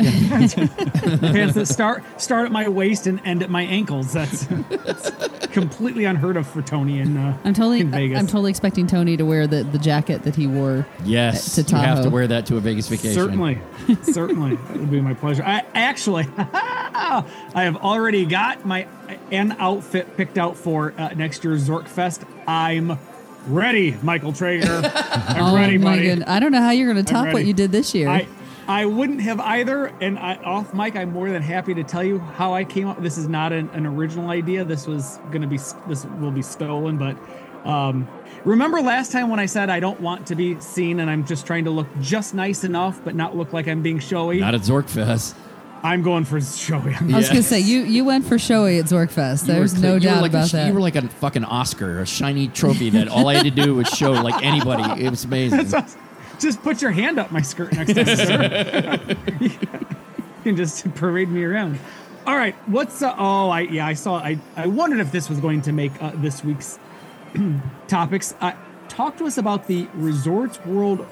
[0.00, 1.20] you're saying?
[1.20, 4.12] pants that start start at my waist and end at my ankles.
[4.12, 8.18] That's, that's completely unheard of for Tony in uh, I'm totally, in Vegas.
[8.18, 10.84] I'm totally expecting Tony to wear the, the jacket that he wore.
[11.04, 13.14] Yes, To you have to wear that to a Vegas vacation.
[13.14, 13.60] certainly,
[14.02, 15.44] certainly, it would be my pleasure.
[15.44, 17.22] I actually, I
[17.54, 18.88] have already got my
[19.30, 22.24] an outfit picked out for uh, next year's Zork Fest.
[22.48, 22.98] I'm
[23.46, 24.80] ready, Michael Traeger.
[24.94, 26.02] I'm oh ready, my buddy.
[26.08, 26.28] goodness!
[26.28, 28.08] I don't know how you're going to top what you did this year.
[28.08, 28.26] I
[28.66, 29.86] I wouldn't have either.
[30.00, 33.02] And I, off mic, I'm more than happy to tell you how I came up.
[33.02, 34.64] This is not an, an original idea.
[34.64, 36.96] This was going to be this will be stolen.
[36.96, 37.16] But
[37.68, 38.08] um,
[38.44, 41.46] remember last time when I said I don't want to be seen and I'm just
[41.46, 44.40] trying to look just nice enough, but not look like I'm being showy.
[44.40, 45.34] Not at Zorkfest.
[45.84, 46.94] I'm going for showy.
[46.94, 49.46] I was going to say you you went for showy at Zorkfest.
[49.46, 50.66] You were There's cl- no you were doubt like a about sh- that.
[50.68, 53.74] You were like a fucking Oscar, a shiny trophy that all I had to do
[53.74, 55.04] was show like anybody.
[55.04, 55.66] It was amazing.
[56.40, 58.06] just put your hand up my skirt next time.
[58.16, 59.16] sir.
[59.40, 59.50] you
[60.42, 61.78] can just parade me around.
[62.26, 65.38] All right, what's uh, oh I yeah I saw I I wondered if this was
[65.38, 66.78] going to make uh, this week's
[67.88, 68.34] topics.
[68.40, 68.52] Uh,
[68.88, 71.06] talk to us about the Resorts World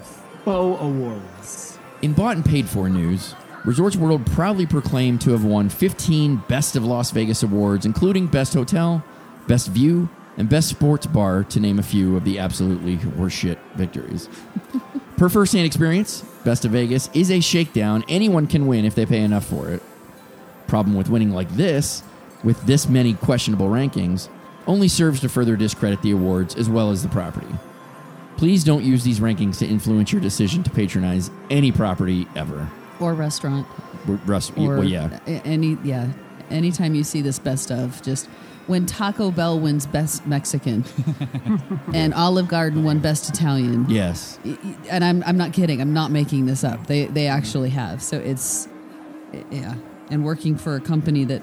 [0.46, 1.78] Faux Awards.
[2.00, 6.74] In bought and paid for news, Resorts World proudly proclaimed to have won 15 Best
[6.74, 9.04] of Las Vegas awards, including Best Hotel,
[9.46, 14.28] Best View, and Best Sports Bar, to name a few of the absolutely horseshit victories.
[15.16, 19.20] per first-hand experience, Best of Vegas is a shakedown anyone can win if they pay
[19.20, 19.80] enough for it.
[20.66, 22.02] Problem with winning like this,
[22.42, 24.28] with this many questionable rankings,
[24.66, 27.54] only serves to further discredit the awards as well as the property.
[28.36, 32.68] Please don't use these rankings to influence your decision to patronize any property ever.
[33.02, 33.66] Or restaurant.
[34.06, 35.18] Russ, Or well, yeah.
[35.26, 36.12] any yeah.
[36.50, 38.26] Anytime you see this best of, just
[38.66, 40.84] when Taco Bell wins best Mexican,
[41.94, 43.86] and Olive Garden won best Italian.
[43.88, 44.38] Yes.
[44.90, 45.80] and I'm I'm not kidding.
[45.80, 46.86] I'm not making this up.
[46.86, 48.02] They they actually have.
[48.02, 48.68] So it's
[49.50, 49.74] yeah.
[50.10, 51.42] And working for a company that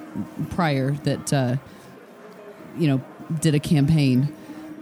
[0.52, 1.56] prior that uh,
[2.78, 3.02] you know
[3.42, 4.34] did a campaign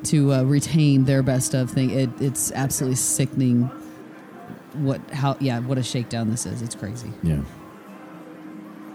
[0.05, 1.89] to uh, retain their best of thing.
[1.91, 3.69] It, it's absolutely sickening.
[4.73, 6.61] What how yeah what a shakedown this is.
[6.61, 7.11] It's crazy.
[7.23, 7.41] Yeah.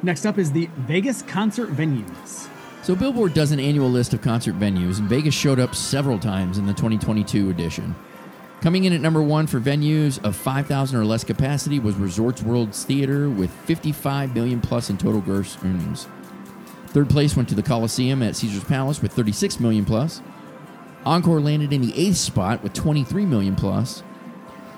[0.02, 2.48] Next up is the Vegas concert venues.
[2.82, 6.58] So Billboard does an annual list of concert venues, and Vegas showed up several times
[6.58, 7.94] in the 2022 edition.
[8.60, 12.84] Coming in at number one for venues of 5,000 or less capacity was Resorts World's
[12.84, 16.06] Theater with 55 million plus in total gross earnings.
[16.88, 20.20] Third place went to the Coliseum at Caesar's Palace with 36 million plus.
[21.04, 24.02] Encore landed in the eighth spot with 23 million plus.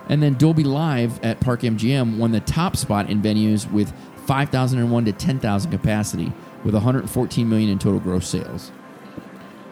[0.08, 3.92] And then Dolby Live at Park MGM won the top spot in venues with
[4.26, 8.70] 5,001 to 10,000 capacity with 114 million in total gross sales.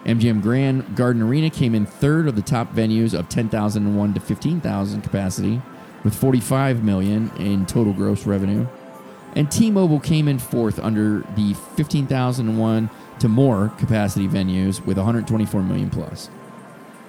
[0.04, 5.02] MGM Grand Garden Arena came in third of the top venues of 10,001 to 15,000
[5.02, 5.62] capacity
[6.02, 8.66] with 45 million in total gross revenue.
[9.34, 12.90] And T-Mobile came in fourth under the 15,001
[13.20, 16.28] to more capacity venues with 124 million plus.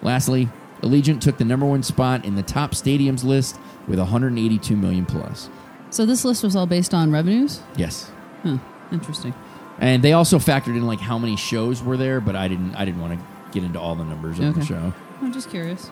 [0.02, 0.50] Lastly,
[0.84, 5.50] Allegiant took the number one spot in the top stadiums list with 182 million plus.
[5.90, 7.62] So this list was all based on revenues?
[7.78, 8.12] Yes.
[8.44, 8.58] Huh.
[8.92, 9.34] Interesting.
[9.80, 12.86] And they also factored in like how many shows were there, but I didn't I
[12.86, 14.94] didn't want to get into all the numbers of the show.
[15.22, 15.90] I'm just curious.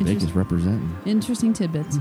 [0.00, 0.96] Vegas representing.
[1.06, 1.98] Interesting tidbits.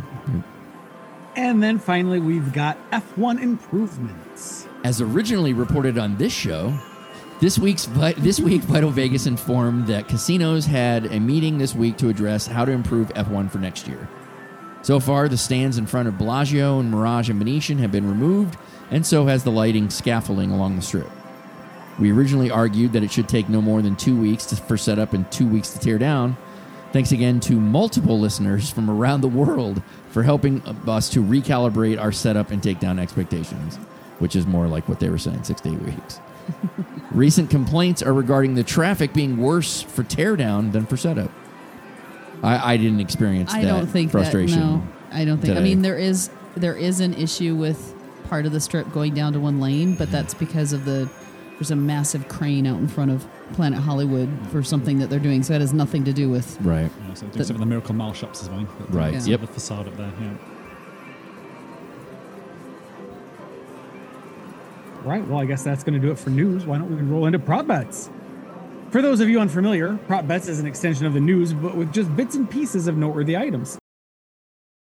[1.35, 4.67] And then finally, we've got F1 improvements.
[4.83, 6.77] As originally reported on this show,
[7.43, 7.87] this week's
[8.19, 12.63] this week Vital Vegas informed that casinos had a meeting this week to address how
[12.63, 14.07] to improve F1 for next year.
[14.81, 18.57] So far, the stands in front of Bellagio and Mirage and Venetian have been removed,
[18.91, 21.09] and so has the lighting scaffolding along the strip.
[21.99, 25.11] We originally argued that it should take no more than two weeks to, for setup
[25.11, 26.37] and two weeks to tear down.
[26.93, 32.13] Thanks again to multiple listeners from around the world for helping us to recalibrate our
[32.13, 33.75] setup and take down expectations,
[34.19, 36.21] which is more like what they were saying six to eight weeks.
[37.11, 41.31] Recent complaints are regarding the traffic being worse for teardown than for setup.
[42.41, 44.59] I, I didn't experience I that don't think frustration.
[44.59, 45.57] That, no, I don't think.
[45.57, 47.95] I mean, there is there is an issue with
[48.29, 50.11] part of the strip going down to one lane, but mm-hmm.
[50.11, 51.09] that's because of the
[51.53, 54.61] there's a massive crane out in front of Planet Hollywood for mm-hmm.
[54.63, 55.43] something that they're doing.
[55.43, 56.91] So that has nothing to do with Right.
[57.07, 58.67] Yeah, so doing some of the Miracle Mile shops as well.
[58.89, 59.41] Right, the- yep.
[59.41, 60.33] The facade up there, yeah.
[65.03, 65.27] Right.
[65.27, 66.65] Well, I guess that's going to do it for news.
[66.65, 68.09] Why don't we roll into prop bets?
[68.89, 71.91] For those of you unfamiliar, prop bets is an extension of the news, but with
[71.91, 73.77] just bits and pieces of noteworthy items.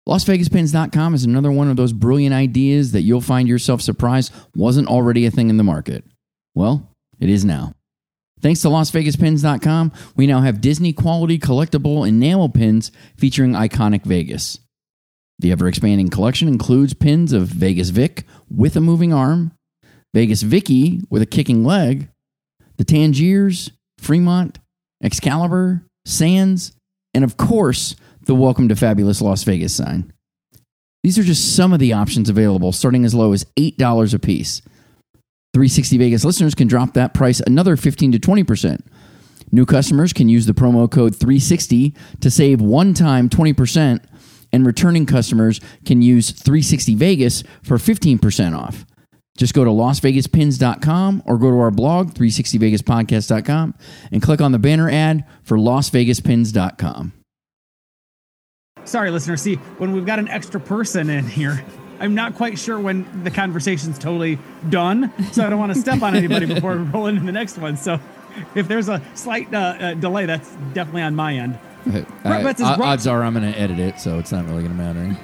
[0.08, 5.26] LasVegasPins.com is another one of those brilliant ideas that you'll find yourself surprised wasn't already
[5.26, 6.06] a thing in the market.
[6.56, 7.74] Well, it is now.
[8.40, 14.60] Thanks to LasVegasPins.com, we now have Disney quality collectible enamel pins featuring iconic Vegas.
[15.40, 19.52] The ever expanding collection includes pins of Vegas Vic with a moving arm,
[20.14, 22.10] Vegas Vicky with a kicking leg,
[22.78, 24.60] the Tangiers, Fremont,
[25.04, 26.72] Excalibur, Sands,
[27.14, 30.12] and of course, the Welcome to Fabulous Las Vegas sign.
[31.04, 34.62] These are just some of the options available, starting as low as $8 a piece.
[35.54, 38.82] 360 Vegas listeners can drop that price another 15 to 20%.
[39.52, 44.04] New customers can use the promo code 360 to save one time 20%,
[44.52, 48.86] and returning customers can use 360 Vegas for 15% off.
[49.38, 53.76] Just go to LasVegasPins.com or go to our blog, 360VegasPodcast.com,
[54.12, 57.14] and click on the banner ad for LasVegasPins.com.
[58.84, 59.38] Sorry, listener.
[59.38, 61.64] See, when we've got an extra person in here,
[62.00, 65.12] I'm not quite sure when the conversation's totally done.
[65.34, 67.76] So I don't want to step on anybody before we roll into the next one.
[67.78, 68.00] So
[68.56, 71.60] if there's a slight uh, uh, delay, that's definitely on my end.
[71.84, 74.64] Prop bets is Uh, odds are I'm going to edit it, so it's not really
[74.64, 75.20] going to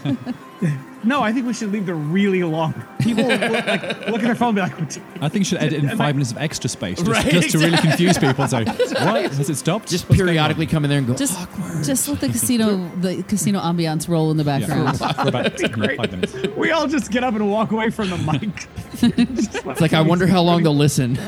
[0.00, 0.78] matter.
[1.04, 2.72] No, I think we should leave the really long.
[3.00, 5.74] People look, like, look at their phone and be like, I think you should edit
[5.84, 8.46] in five I- minutes of extra space just, Right, just to really confuse people.
[8.48, 9.32] So, what?
[9.34, 9.88] Has it stopped?
[9.88, 11.84] Just What's going periodically come in there and go, just awkward.
[11.84, 14.98] just let the casino the casino ambiance roll in the Yeah, background.
[14.98, 15.96] for about yeah, great.
[15.98, 16.34] five minutes.
[16.56, 18.66] we all just get up and walk away from the mic.
[19.66, 21.18] It's like, I wonder how long they'll listen.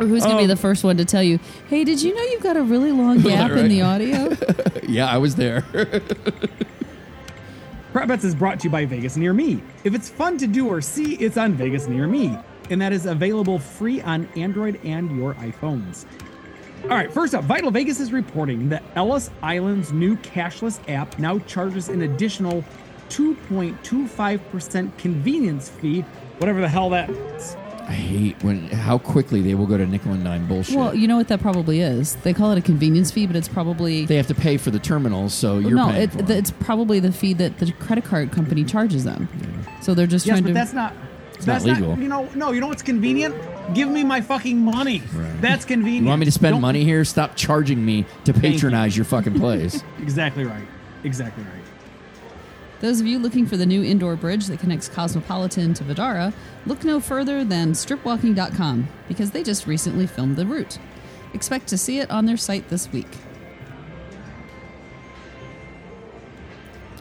[0.00, 2.14] Or who's going to be Um, the first one to tell you, "Hey, did you
[2.14, 3.60] know you've got a really long gap Right.
[3.60, 4.36] in the audio?"
[4.88, 5.64] yeah, I was there.
[8.06, 9.62] Bets is brought to you by Vegas Near Me.
[9.82, 12.38] If it's fun to do or see, it's on Vegas Near Me.
[12.70, 16.04] And that is available free on Android and your iPhones.
[16.84, 21.38] All right, first up, Vital Vegas is reporting that Ellis Island's new cashless app now
[21.40, 22.62] charges an additional
[23.08, 26.02] 2.25% convenience fee,
[26.38, 27.56] whatever the hell that is.
[27.88, 30.76] I hate when how quickly they will go to nickel and dime bullshit.
[30.76, 32.16] well, you know what that probably is.
[32.16, 34.78] They call it a convenience fee, but it's probably they have to pay for the
[34.78, 35.86] terminals, so you're no.
[35.88, 39.26] paying It, for th- it's probably the fee that the credit card company charges them.
[39.80, 40.54] So they're just Yes, trying but to.
[40.54, 40.94] that's not.
[40.94, 41.98] not that's legal.
[41.98, 43.34] you know, no, you know what's convenient?
[43.74, 45.02] Give me my fucking money.
[45.40, 46.02] That's convenient.
[46.04, 47.04] You want me to spend Don't- money here?
[47.06, 48.40] Stop charging me to you.
[48.40, 49.82] patronize your fucking place.
[50.02, 50.66] Exactly right.
[51.04, 51.57] Exactly right.
[52.80, 56.32] Those of you looking for the new indoor bridge that connects Cosmopolitan to Vdara,
[56.64, 60.78] look no further than stripwalking.com because they just recently filmed the route.
[61.34, 63.08] Expect to see it on their site this week.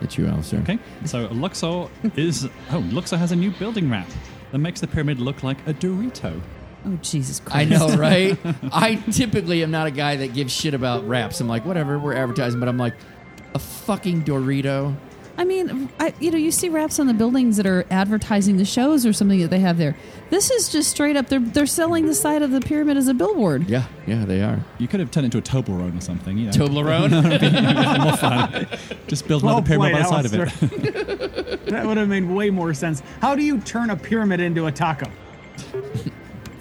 [0.02, 0.60] It's you, Alistair.
[0.62, 2.48] Okay, so Luxor is.
[2.72, 4.08] Oh, Luxor has a new building wrap
[4.52, 6.40] that makes the pyramid look like a Dorito.
[6.86, 7.56] Oh, Jesus Christ.
[7.56, 8.38] I know, right?
[8.72, 11.40] I typically am not a guy that gives shit about wraps.
[11.42, 12.94] I'm like, whatever, we're advertising, but I'm like,
[13.56, 14.96] a fucking Dorito.
[15.40, 18.66] I mean, I, you know, you see wraps on the buildings that are advertising the
[18.66, 19.96] shows or something that they have there.
[20.32, 21.28] This is just straight up.
[21.28, 23.70] They're they're selling the side of the pyramid as a billboard.
[23.70, 24.60] Yeah, yeah, they are.
[24.80, 26.38] You could have turned it into a Toblerone or something.
[26.40, 27.12] You know, Toblerone.
[28.04, 28.68] more fun.
[29.08, 31.60] Just build Well another pyramid played, by the side of it.
[31.68, 33.04] That would have made way more sense.
[33.22, 35.12] How do you turn a pyramid into a taco?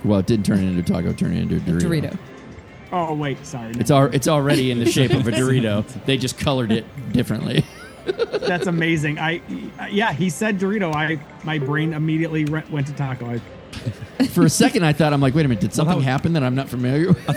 [0.04, 2.10] well, it didn't turn it into a taco, Turn it into a Dorito.
[2.10, 2.18] Dorito.
[2.92, 3.72] Oh wait, sorry.
[3.78, 5.84] It's al- it's already in the shape of a Dorito.
[6.06, 7.64] They just colored it differently.
[8.46, 9.18] That's amazing.
[9.18, 9.40] I
[9.90, 10.94] yeah, he said Dorito.
[10.94, 13.26] I my brain immediately re- went to taco.
[13.30, 13.40] I,
[14.30, 16.42] For a second, I thought I'm like, wait a minute, did something that- happen that
[16.42, 17.28] I'm not familiar with?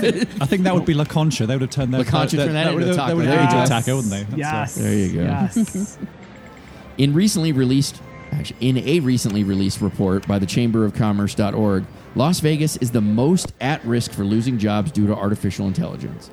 [0.41, 1.45] I think that would be La Concha.
[1.45, 3.07] They would have turned their La Concha that, turned that into would, a taco.
[3.09, 3.75] They would There have you made it go.
[3.75, 4.23] a taco, wouldn't they?
[4.23, 4.75] That's, yes.
[4.75, 5.21] There you go.
[5.23, 5.97] Yes.
[6.97, 8.01] In recently released,
[8.31, 12.99] actually, in a recently released report by the Chamber of Commerce.org, Las Vegas is the
[13.01, 16.29] most at risk for losing jobs due to artificial intelligence.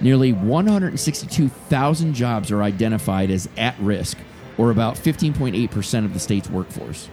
[0.00, 4.18] Nearly 162,000 jobs are identified as at risk,
[4.58, 7.08] or about 15.8% of the state's workforce.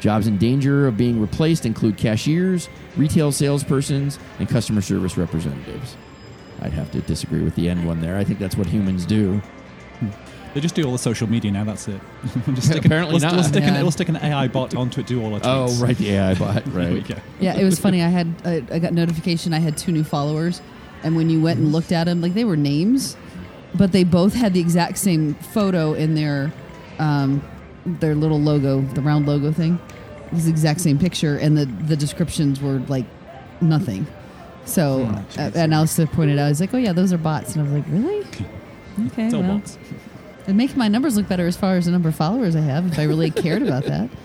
[0.00, 5.96] Jobs in danger of being replaced include cashiers, retail salespersons, and customer service representatives.
[6.62, 8.16] I'd have to disagree with the end one there.
[8.16, 9.40] I think that's what humans do.
[10.54, 11.64] They just do all the social media now.
[11.64, 12.00] That's it.
[12.54, 13.34] just stick Apparently we'll, not.
[13.34, 13.82] We'll stick, an, Yeah.
[13.82, 16.66] we'll stick an AI bot onto it, do all our Oh, right, the AI bot,
[16.74, 17.06] right.
[17.06, 17.14] go.
[17.38, 18.02] Yeah, it was funny.
[18.02, 19.54] I had I, I got notification.
[19.54, 20.60] I had two new followers,
[21.02, 23.16] and when you went and looked at them, like they were names,
[23.74, 26.52] but they both had the exact same photo in their
[26.98, 27.42] um,
[27.86, 29.78] their little logo, the round logo thing.
[30.26, 33.06] It was the exact same picture, and the the descriptions were like
[33.60, 34.06] nothing.
[34.66, 35.02] So,
[35.38, 37.72] uh, and Alistair pointed out, he's like, "Oh yeah, those are bots," and I was
[37.72, 38.26] like, "Really?
[39.06, 39.78] Okay, It's all well, bots.
[40.42, 42.86] it'd make my numbers look better as far as the number of followers I have
[42.86, 44.10] if I really cared about that."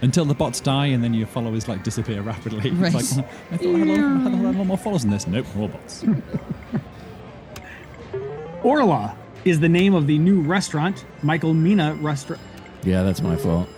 [0.00, 2.70] Until the bots die and then your followers like disappear rapidly.
[2.70, 2.94] Right.
[2.98, 5.10] It's like, I thought I had, a lot, I had a lot more followers than
[5.10, 5.26] this.
[5.26, 6.04] Nope, more bots.
[8.62, 12.42] Orla is the name of the new restaurant, Michael Mina Restaurant.
[12.82, 13.68] Yeah, that's my fault.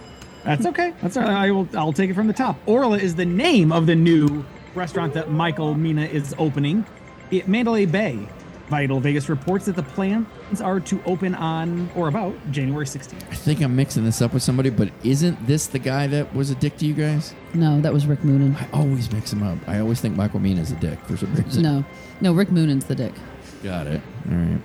[0.44, 0.94] That's okay.
[1.02, 1.32] That's all right.
[1.32, 1.68] I will.
[1.74, 2.56] I'll take it from the top.
[2.66, 6.84] Orla is the name of the new restaurant that Michael Mina is opening
[7.32, 8.26] at Mandalay Bay.
[8.70, 13.20] Vital Vegas reports that the plans are to open on or about January 16th.
[13.28, 16.50] I think I'm mixing this up with somebody, but isn't this the guy that was
[16.50, 17.34] a dick to you guys?
[17.52, 18.54] No, that was Rick Moonen.
[18.62, 19.58] I always mix him up.
[19.66, 21.62] I always think Michael Mina is a dick for some reason.
[21.62, 21.84] No,
[22.20, 23.12] no, Rick Moonen's the dick.
[23.64, 24.00] Got it.
[24.30, 24.60] All right.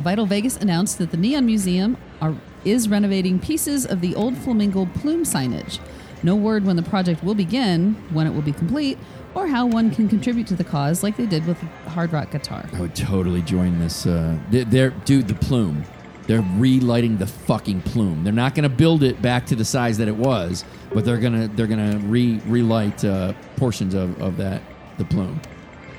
[0.00, 4.86] Vital Vegas announced that the Neon Museum are, is renovating pieces of the old flamingo
[4.86, 5.78] plume signage.
[6.24, 8.98] No word when the project will begin, when it will be complete,
[9.34, 12.64] or how one can contribute to the cause like they did with Hard Rock Guitar.
[12.72, 14.06] I would totally join this.
[14.06, 15.84] Uh, they're, they're dude, the plume.
[16.26, 18.24] They're relighting the fucking plume.
[18.24, 21.18] They're not going to build it back to the size that it was, but they're
[21.18, 24.62] gonna they're gonna re relight uh, portions of, of that
[24.96, 25.38] the plume.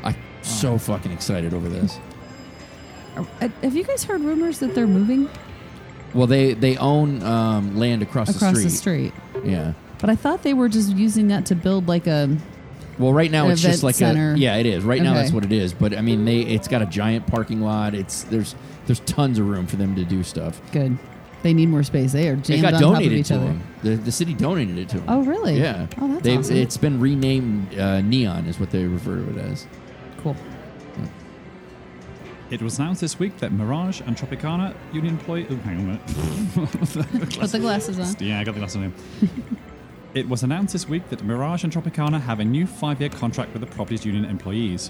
[0.04, 2.00] I'm so fucking excited over this.
[3.16, 3.24] Uh,
[3.62, 5.30] Have you guys heard rumors that they're moving
[6.16, 9.14] Well, they they own um, land across, across the street.
[9.14, 9.48] the street?
[9.52, 9.74] Yeah.
[10.00, 12.36] But I thought they were just using that to build like a.
[12.98, 14.34] Well, right now An it's just event like center.
[14.34, 14.84] a yeah, it is.
[14.84, 15.22] Right now Okay.
[15.22, 15.74] that's what it is.
[15.74, 17.94] But I mean, they it's got a giant parking lot.
[17.94, 18.56] It's there's
[18.86, 20.62] there's tons of room for them to do stuff.
[20.72, 20.98] Good.
[21.44, 22.12] They need more space.
[22.14, 23.46] They are It jammed got on top of donated each to other.
[23.46, 23.64] them.
[23.84, 25.06] The, the city donated it to them.
[25.08, 25.60] Oh, really?
[25.60, 25.86] Yeah.
[26.00, 26.56] Oh, that's They've- awesome.
[26.58, 29.68] It's been renamed uh, Neon, is what they refer to it as.
[30.18, 30.36] Cool.
[32.52, 35.48] It was announced this week that Mirage and Tropicana union employee.
[35.50, 37.32] Oh, hang on a minute.
[37.40, 38.16] Put the glasses on.
[38.26, 38.94] Yeah, I got the glasses on him.
[40.16, 43.52] it was announced this week that Mirage and Tropicana have a new five year contract
[43.52, 44.90] with the properties union employees.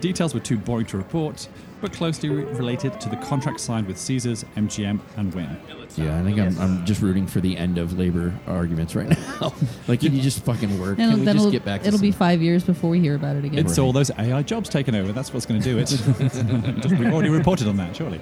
[0.00, 1.48] Details were too boring to report,
[1.80, 5.58] but closely re- related to the contract signed with Caesars, MGM, and Wynn.
[5.96, 9.54] Yeah, I think I'm, I'm just rooting for the end of labor arguments right now.
[9.88, 10.98] like, can you just fucking work?
[10.98, 12.90] And Can we then just it'll, get back to it'll be some- five years before
[12.90, 13.58] we hear about it again.
[13.64, 15.12] It's all those AI jobs taken over.
[15.12, 15.90] That's what's going to do it.
[16.98, 18.20] We've already reported on that, surely.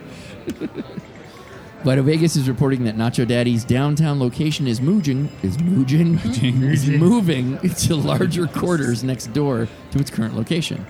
[1.84, 7.58] Vital Vegas is reporting that Nacho Daddy's downtown location is moving is moving is moving
[7.58, 10.86] to larger quarters next door to its current location.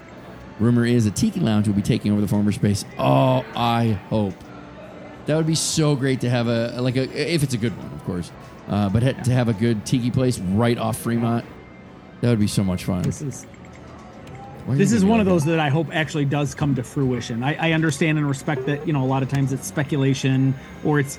[0.61, 2.85] Rumor is a tiki lounge will be taking over the former space.
[2.97, 4.35] Oh, I hope
[5.27, 7.03] that would be so great to have a like a
[7.35, 8.31] if it's a good one, of course,
[8.69, 11.45] uh, but ha- to have a good tiki place right off Fremont.
[12.21, 13.03] That would be so much fun.
[13.03, 13.54] This is Why
[14.69, 17.43] this is one of those that I hope actually does come to fruition.
[17.43, 20.55] I, I understand and respect that you know a lot of times it's speculation
[20.85, 21.19] or it's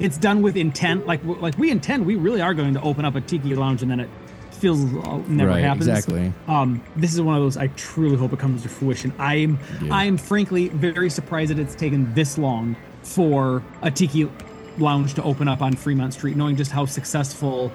[0.00, 1.06] it's done with intent.
[1.06, 3.90] Like like we intend, we really are going to open up a tiki lounge, and
[3.90, 4.08] then it
[4.50, 5.88] feels uh, never Right, happens.
[5.88, 6.32] exactly.
[6.48, 9.12] Um, this is one of those I truly hope it comes to fruition.
[9.18, 9.94] I'm Yeah.
[9.94, 14.30] I'm frankly very surprised that it's taken this long for a tiki
[14.78, 17.70] lounge to open up on Fremont Street, knowing just how successful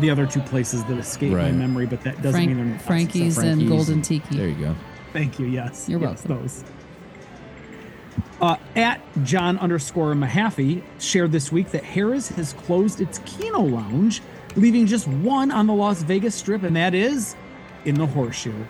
[0.00, 2.82] the other two places that escape my memory, but that doesn't Frank- mean they're not
[2.82, 3.60] Frankie's successful.
[3.60, 4.36] and Golden Tiki.
[4.36, 4.74] There you go.
[5.12, 5.46] Thank you.
[5.46, 5.88] Yes.
[5.88, 6.42] You're yes, welcome.
[6.42, 6.64] Those.
[8.40, 14.20] Uh, at John underscore Mahaffey shared this week that Harrah's has closed its Keno Lounge,
[14.56, 17.36] leaving just one on the Las Vegas Strip, and that is
[17.84, 18.64] in the Horseshoe.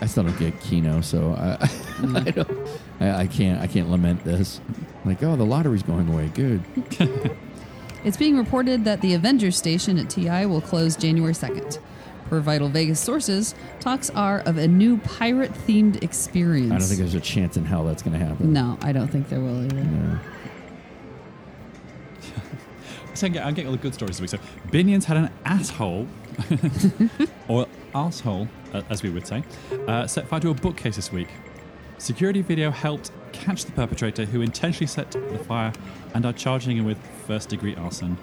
[0.00, 1.70] I still don't get Keno, so I,
[2.16, 2.68] I don't.
[3.00, 3.60] I, I can't.
[3.60, 4.60] I can't lament this.
[5.04, 6.28] Like, oh, the lottery's going away.
[6.34, 6.62] Good.
[8.06, 11.80] It's being reported that the Avengers station at TI will close January 2nd.
[12.28, 16.70] Per Vital Vegas sources, talks are of a new pirate themed experience.
[16.70, 18.52] I don't think there's a chance in hell that's going to happen.
[18.52, 19.82] No, I don't think there will either.
[19.82, 20.18] No.
[23.14, 24.42] So I'm getting, I'm getting all the good stories this week.
[24.42, 26.06] So, Binion's had an asshole,
[27.48, 29.42] or asshole, uh, as we would say,
[29.88, 31.28] uh, set fire to a bookcase this week.
[31.96, 35.72] Security video helped catch the perpetrator who intentionally set the fire
[36.14, 38.16] and are charging him with first degree arson.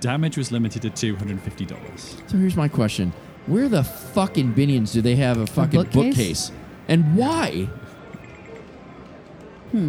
[0.00, 2.30] Damage was limited to $250.
[2.30, 3.12] So here's my question:
[3.46, 6.04] Where the fucking Binion's do they have a fucking bookcase?
[6.16, 6.52] bookcase?
[6.88, 7.68] and why?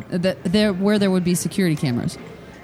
[0.09, 2.17] That there where there would be security cameras.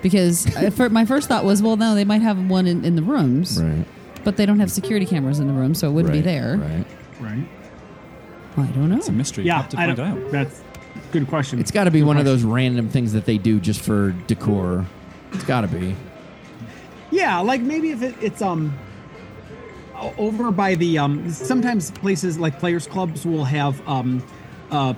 [0.03, 2.95] Because uh, for, my first thought was, well, no, they might have one in, in
[2.95, 3.86] the rooms, Right.
[4.24, 6.58] but they don't have security cameras in the room, so it wouldn't right, be there.
[6.58, 6.86] Right.
[7.20, 7.47] Right.
[8.58, 8.97] I don't know.
[8.97, 9.45] It's a mystery.
[9.45, 10.32] Yeah, have to I find don't, out.
[10.32, 10.66] that's a
[11.12, 11.60] good question.
[11.60, 14.12] It's got to be Good one of those random things that they do just for
[14.28, 14.86] decor.
[15.34, 15.95] It's got to be.
[17.12, 18.78] Yeah, like maybe if it, it's um
[20.18, 24.24] over by the um sometimes places like players clubs will have um
[24.70, 24.93] uh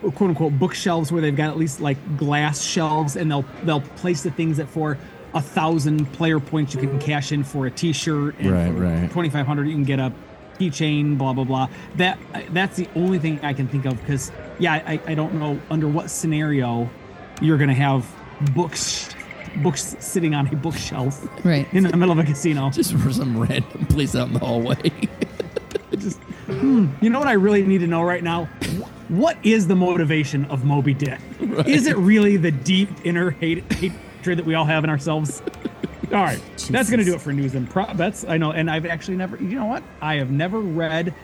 [0.00, 4.22] quote unquote bookshelves where they've got at least like glass shelves and they'll they'll place
[4.22, 4.96] the things that for
[5.34, 9.10] a thousand player points you can cash in for a t-shirt and Right, right.
[9.10, 10.12] 2500 you can get a
[10.58, 12.18] keychain blah blah blah that
[12.50, 15.86] that's the only thing i can think of because yeah I, I don't know under
[15.88, 16.88] what scenario
[17.40, 18.06] you're gonna have
[18.54, 19.10] books
[19.62, 21.66] books sitting on a bookshelf Right.
[21.72, 22.70] in the middle of a casino.
[22.72, 24.76] Just for some random place out in the hallway.
[25.98, 28.44] Just, hmm, you know what I really need to know right now?
[29.08, 31.18] What is the motivation of Moby Dick?
[31.66, 35.42] Is it really the deep inner hate hatred that we all have in ourselves?
[36.12, 36.40] All right,
[36.70, 37.92] that's gonna do it for news and pro.
[37.94, 39.36] That's I know, and I've actually never.
[39.36, 39.82] You know what?
[40.00, 41.14] I have never read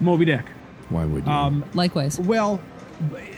[0.00, 0.44] Moby Dick.
[0.88, 1.32] Why would you?
[1.32, 2.18] Um, Likewise.
[2.20, 2.60] Well,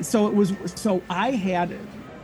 [0.00, 0.52] so it was.
[0.66, 1.76] So I had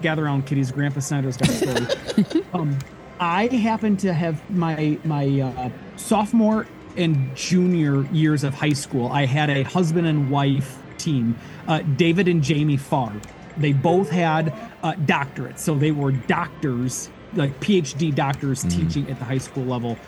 [0.03, 2.45] gather around Kitty's Grandpa Snyder's got a story.
[2.55, 2.79] um,
[3.21, 6.67] I happened to have my my uh, sophomore
[6.97, 9.09] and junior years of high school.
[9.09, 13.13] I had a husband and wife team, uh, David and Jamie Farr.
[13.57, 14.53] They both had
[14.83, 19.99] uh, doctorates, so they were doctors, like PhD doctors, teaching at the high school level.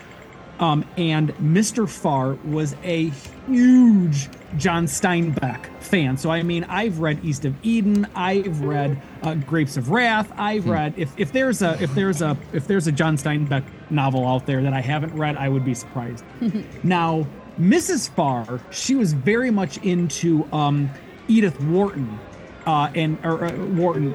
[0.59, 1.89] Um, and Mr.
[1.89, 3.09] Farr was a
[3.47, 6.17] huge John Steinbeck fan.
[6.17, 10.67] So I mean, I've read East of Eden, I've read uh, Grapes of Wrath, I've
[10.67, 14.45] read if, if there's a if there's a if there's a John Steinbeck novel out
[14.45, 16.23] there that I haven't read, I would be surprised.
[16.83, 17.25] now,
[17.59, 18.09] Mrs.
[18.11, 20.91] Farr, she was very much into um,
[21.27, 22.19] Edith Wharton,
[22.67, 24.13] uh, and or uh, Wharton.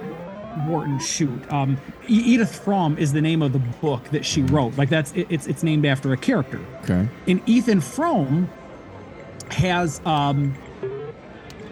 [0.66, 1.52] Wharton shoot.
[1.52, 1.76] Um,
[2.08, 4.76] Edith Fromm is the name of the book that she wrote.
[4.78, 6.60] Like that's it, it's it's named after a character.
[6.84, 7.08] okay.
[7.26, 8.48] And Ethan Frome
[9.50, 10.54] has um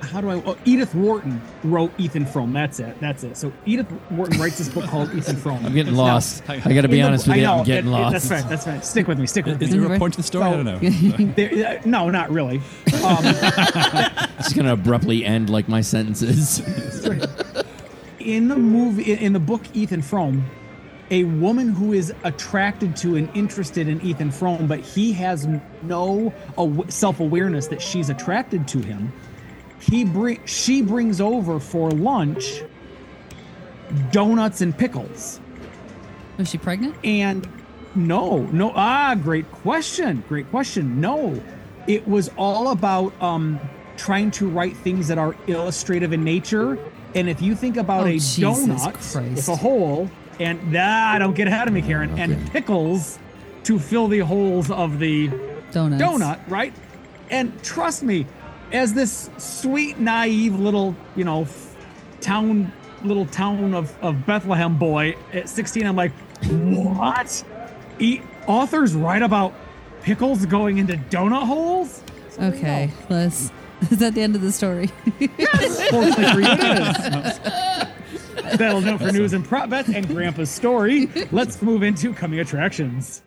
[0.03, 2.53] how do I oh, Edith Wharton wrote Ethan Frome.
[2.53, 3.01] That's it.
[3.01, 3.37] That's it.
[3.39, 5.65] So Edith Wharton writes this book called Ethan Frome.
[5.65, 6.45] I'm getting Now, lost.
[6.45, 7.43] hang I got to be in the- honest with you.
[7.45, 8.13] know, I'm getting it- it- lost.
[8.13, 8.49] That's right.
[8.51, 8.85] That's right.
[8.85, 9.27] Stick with me.
[9.27, 9.79] Stick with Is me.
[9.79, 10.45] Is there a point to the story?
[10.45, 10.79] I don't know.
[11.35, 12.61] There- uh, no, not really.
[13.05, 13.23] Um,
[14.39, 16.61] Just gonna abruptly end like my sentences.
[18.25, 20.45] In the movie in the book Ethan Frome,
[21.11, 25.47] a woman who is attracted to and interested in Ethan Frome, but he has
[25.83, 26.33] no
[26.89, 29.13] self-awareness that she's attracted to him.
[29.81, 32.63] He bring she brings over for lunch
[34.11, 35.41] donuts and pickles.
[36.39, 36.97] Was she pregnant?
[37.05, 37.49] And
[37.95, 40.25] no, no, ah, great question.
[40.29, 41.01] Great question.
[41.01, 41.41] No,
[41.87, 43.61] it was all about um,
[43.97, 46.79] trying to write things that are illustrative in nature.
[47.15, 49.17] And if you think about Oh, a Jesus donut Christ.
[49.37, 50.11] with a hole,
[50.41, 52.23] and nah, don't get ahead of me, Karen, Okay.
[52.23, 53.19] and pickles
[53.65, 55.31] to fill the holes of the
[55.73, 56.03] Donuts.
[56.03, 56.73] donut, right?
[57.31, 58.27] And trust me,
[58.73, 61.47] as this sweet, naive little, you know,
[62.21, 62.73] town,
[63.05, 66.13] little town of, of Bethlehem boy at 16, I'm like,
[66.49, 67.45] what?
[67.99, 69.55] Eat authors write about
[70.03, 72.03] pickles going into donut holes?
[72.41, 73.53] Okay, let's.
[73.91, 74.87] Is that the end of the story?
[75.19, 78.59] Fortunately for you, it is.
[78.59, 81.09] That'll do it for news and prop bets and Grandpa's story.
[81.33, 83.23] Let's move into coming attractions.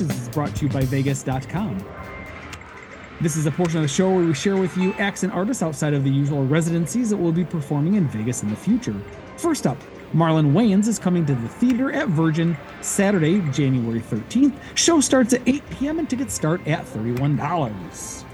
[0.00, 1.82] Attractions is brought to you by Vegas.com.
[3.22, 5.62] This is a portion of the show where we share with you acts and artists
[5.62, 8.94] outside of the usual residencies that will be performing in Vegas in the future.
[9.38, 9.78] First up,
[10.12, 14.54] Marlon Wayans is coming to the theater at Virgin Saturday, January 13th.
[14.74, 15.98] Show starts at 8 p.m.
[15.98, 18.24] and tickets start at $31.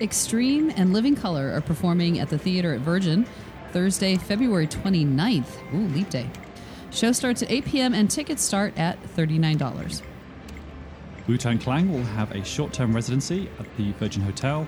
[0.00, 3.26] Extreme and Living Colour are performing at the theater at Virgin
[3.72, 5.74] Thursday, February 29th.
[5.74, 6.30] Ooh, leap day.
[6.90, 7.94] Show starts at 8 p.m.
[7.94, 10.02] and tickets start at $39.
[11.28, 14.66] Wu Tang Clan will have a short term residency at the Virgin Hotel.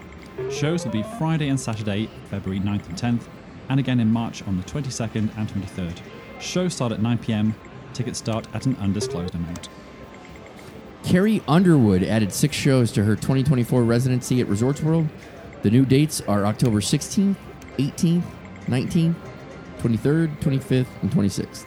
[0.51, 3.29] Shows will be Friday and Saturday, February 9th and 10th,
[3.69, 6.01] and again in March on the 22nd and 23rd.
[6.41, 7.55] Shows start at 9 pm.
[7.93, 9.69] Tickets start at an undisclosed amount.
[11.03, 15.09] Carrie Underwood added six shows to her 2024 residency at Resorts World.
[15.63, 17.37] The new dates are October 16th,
[17.79, 18.25] 18th,
[18.67, 19.15] 19th,
[19.79, 21.67] 23rd, 25th, and 26th.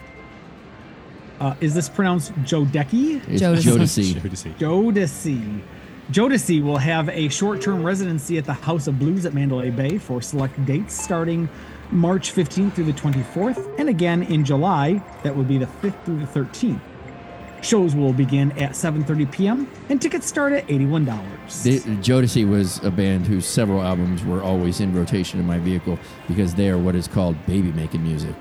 [1.40, 3.22] Uh, is this pronounced Jodeci?
[3.28, 4.14] It's Jodeci.
[4.14, 4.54] Jodeci.
[4.56, 4.58] Jodeci.
[4.58, 5.62] Jodeci.
[6.12, 9.98] Jodeci will have a short term residency at the House of Blues at Mandalay Bay
[9.98, 11.50] for select dates starting
[11.92, 16.20] March 15th through the 24th, and again in July, that would be the 5th through
[16.20, 16.80] the 13th.
[17.62, 19.68] Shows will begin at 7:30 p.m.
[19.90, 21.64] and tickets start at $81.
[21.64, 25.98] The, Jodeci was a band whose several albums were always in rotation in my vehicle
[26.28, 28.36] because they are what is called baby making music.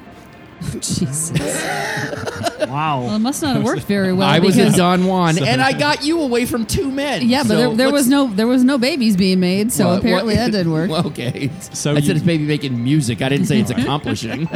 [0.73, 1.31] Jesus.
[2.67, 3.03] wow.
[3.03, 4.27] Well, it must not have worked very well.
[4.29, 7.29] I was a because, Don Juan, and I got you away from two men.
[7.29, 9.87] Yeah, but So there, there was what's- no there was no babies being made, so
[9.87, 10.91] Well, apparently what- that didn't work.
[10.97, 11.51] Well, okay.
[11.73, 13.21] So I said it's baby making music.
[13.23, 14.49] I didn't say it's accomplishing.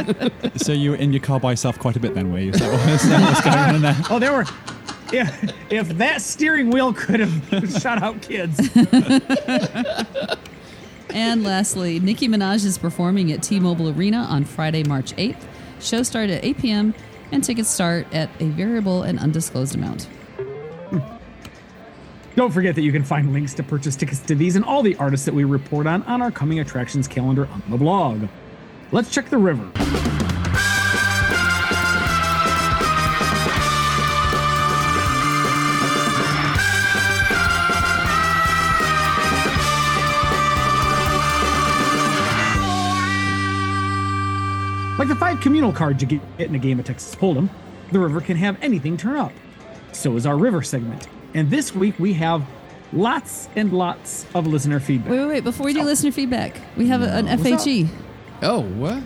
[0.57, 2.51] So you were in your car by yourself quite a bit then, were you?
[2.51, 3.97] Is that what- is that what's going on in there?
[4.09, 4.45] Oh, there were.
[5.13, 8.57] If, if that steering wheel could have shot out kids.
[11.13, 15.43] And lastly, Nicki Minaj is performing at T-Mobile Arena on Friday, March 8th.
[15.81, 16.93] Show start at 8 p.m.
[17.31, 20.03] and tickets start at a variable and undisclosed amount.
[20.03, 20.99] Hmm.
[22.35, 24.95] Don't forget that you can find links to purchase tickets to these and all the
[24.97, 28.27] artists that we report on on our coming attractions calendar on the blog.
[28.91, 29.69] Let's check the river.
[45.01, 47.49] Like the five communal cards you get in a game of Texas Hold'em,
[47.91, 49.31] the river can have anything turn up.
[49.93, 51.07] So is our river segment.
[51.33, 52.45] And this week we have
[52.93, 55.09] lots and lots of listener feedback.
[55.09, 55.43] Wait, wait, wait.
[55.43, 57.89] Before we do listener feedback, we have a, an FHE.
[58.43, 59.01] oh, what?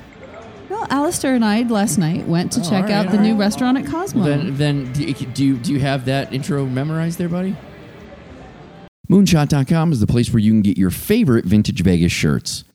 [0.67, 3.37] Well, Alistair and I last night went to Oh, check all out the all new
[3.37, 4.25] restaurant at Cosmo.
[4.25, 7.55] Then, then do you do you have that intro memorized there, buddy?
[9.09, 12.65] Moonshot.com is the place where you can get your favorite vintage Vegas shirts.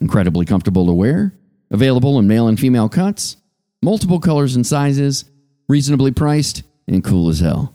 [0.00, 1.34] Incredibly comfortable to wear,
[1.70, 3.36] available in male and female cuts,
[3.82, 5.24] multiple colors and sizes,
[5.68, 7.74] reasonably priced, and cool as hell.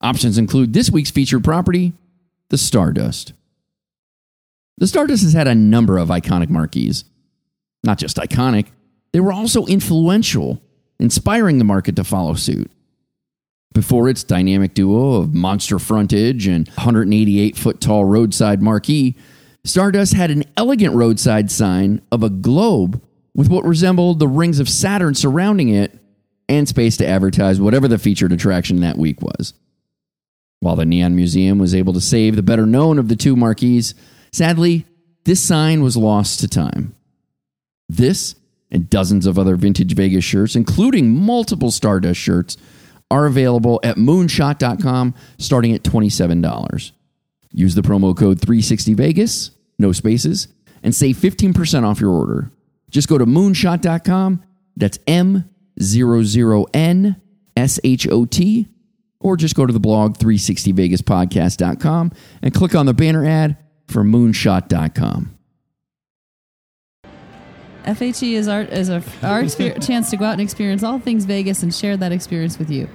[0.00, 1.92] Options include this week's featured property,
[2.48, 3.32] the Stardust.
[4.78, 7.04] The Stardust has had a number of iconic marquees.
[7.84, 8.68] Not just iconic,
[9.12, 10.62] they were also influential,
[10.98, 12.70] inspiring the market to follow suit.
[13.72, 19.16] Before its dynamic duo of monster frontage and 188 foot tall roadside marquee,
[19.64, 23.02] Stardust had an elegant roadside sign of a globe
[23.34, 25.98] with what resembled the rings of Saturn surrounding it
[26.48, 29.54] and space to advertise whatever the featured attraction that week was.
[30.60, 33.94] While the Neon Museum was able to save the better known of the two marquees,
[34.32, 34.86] sadly,
[35.24, 36.94] this sign was lost to time.
[37.88, 38.34] This
[38.70, 42.56] and dozens of other vintage Vegas shirts, including multiple Stardust shirts,
[43.10, 46.92] are available at moonshot.com starting at $27.
[47.52, 50.48] Use the promo code 360Vegas, no spaces,
[50.82, 52.50] and save 15% off your order.
[52.90, 54.42] Just go to moonshot.com,
[54.76, 55.48] that's M
[55.78, 57.20] 00N
[57.56, 58.68] S H O T,
[59.20, 63.56] or just go to the blog 360vegaspodcast.com and click on the banner ad
[63.88, 65.36] for moonshot.com.
[67.84, 68.90] FHE is our is
[69.22, 72.70] our chance to go out and experience all things Vegas and share that experience with
[72.70, 72.88] you.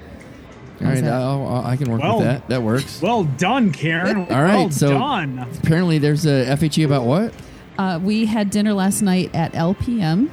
[0.82, 2.48] All right, I'll- I'll- I can work Well- with that.
[2.50, 3.02] That works.
[3.02, 4.18] Well done, Karen.
[4.30, 5.46] All right, well so done.
[5.64, 7.34] apparently there's a FHE about what?
[7.78, 10.30] Uh, we had dinner last night at LPM,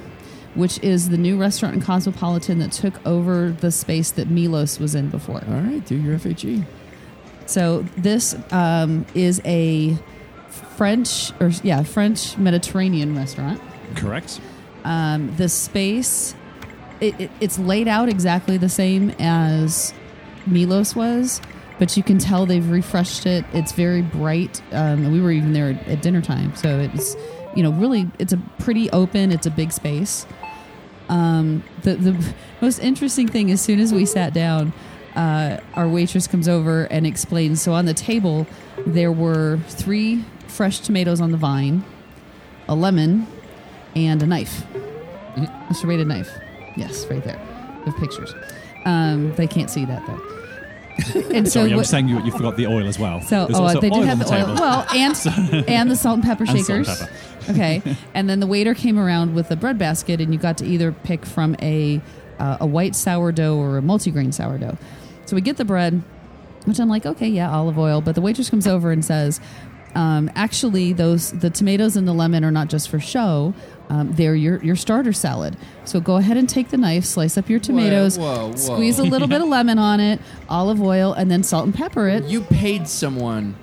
[0.55, 4.95] which is the new restaurant in Cosmopolitan that took over the space that Milos was
[4.95, 5.43] in before.
[5.49, 6.63] All right, do your FHE.
[7.45, 9.97] So this um, is a
[10.77, 13.61] French or yeah French Mediterranean restaurant.
[13.95, 14.39] Correct.
[14.85, 16.35] Um, the space
[16.99, 19.93] it, it, it's laid out exactly the same as
[20.45, 21.41] Milos was,
[21.79, 23.45] but you can tell they've refreshed it.
[23.53, 24.61] It's very bright.
[24.71, 27.15] Um, and we were even there at, at dinner time, so it's
[27.55, 29.31] you know really it's a pretty open.
[29.31, 30.25] It's a big space.
[31.09, 34.73] Um, the the most interesting thing as soon as we sat down,
[35.15, 37.61] uh, our waitress comes over and explains.
[37.61, 38.47] So on the table,
[38.85, 41.83] there were three fresh tomatoes on the vine,
[42.67, 43.27] a lemon,
[43.95, 44.63] and a knife,
[45.69, 46.29] a serrated knife.
[46.75, 47.39] Yes, right there.
[47.85, 48.33] The pictures.
[48.85, 50.32] Um, they can't see that though.
[51.33, 53.21] And so Sorry, I'm what- just saying you, you forgot the oil as well.
[53.21, 54.45] so, There's oh, also they did oil have on the, oil.
[54.45, 54.53] table.
[54.55, 56.99] Well, and and the salt and pepper And salt and shakers.
[56.99, 57.51] pepper.
[57.51, 57.81] okay,
[58.13, 60.91] and then the waiter came around with a bread basket, and you got to either
[60.91, 62.01] pick from a
[62.39, 64.77] uh, a white sourdough or a multigrain sourdough.
[65.25, 66.01] So we get the bread,
[66.65, 68.01] which I'm like, okay, yeah, olive oil.
[68.01, 69.39] But the waitress comes over and says,
[69.95, 73.53] um, actually, those the tomatoes and the lemon are not just for show.
[73.89, 75.57] Um, they're your, your starter salad.
[75.85, 78.55] So go ahead and take the knife, slice up your tomatoes, whoa, whoa.
[78.55, 80.19] squeeze a little bit of lemon on it,
[80.49, 82.23] olive oil, and then salt and pepper it.
[82.23, 83.55] You paid someone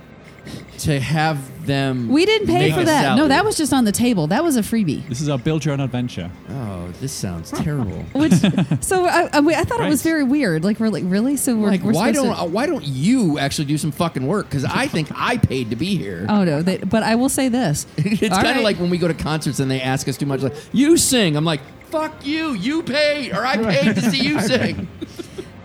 [0.79, 2.09] to have them.
[2.09, 3.03] We didn't pay make for a that.
[3.11, 3.31] No, salad.
[3.33, 4.27] that was just on the table.
[4.29, 5.07] That was a freebie.
[5.09, 6.31] This is our build your own adventure.
[6.49, 8.03] Oh, this sounds terrible.
[8.15, 8.33] Which,
[8.81, 10.11] so I, I, I thought it was Right.
[10.11, 10.65] very weird.
[10.65, 11.37] Like we're like, really?
[11.37, 13.93] So we're, like, we're why supposed don't to- uh, why don't you actually do some
[13.93, 14.47] fucking work?
[14.47, 16.27] Because I think I paid to be here.
[16.29, 16.63] Oh no!
[16.63, 17.87] They, but I will say this.
[17.97, 18.65] it's All kind of right.
[18.65, 20.41] like when we go to concerts and they ask us too much.
[20.41, 21.37] Like, you sing.
[21.37, 21.61] I'm like,
[21.91, 22.53] fuck you.
[22.55, 24.89] You paid, or I paid to see you sing.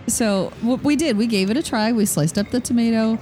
[0.08, 1.90] So what we did, we gave it a try.
[1.92, 3.18] We sliced up the tomato,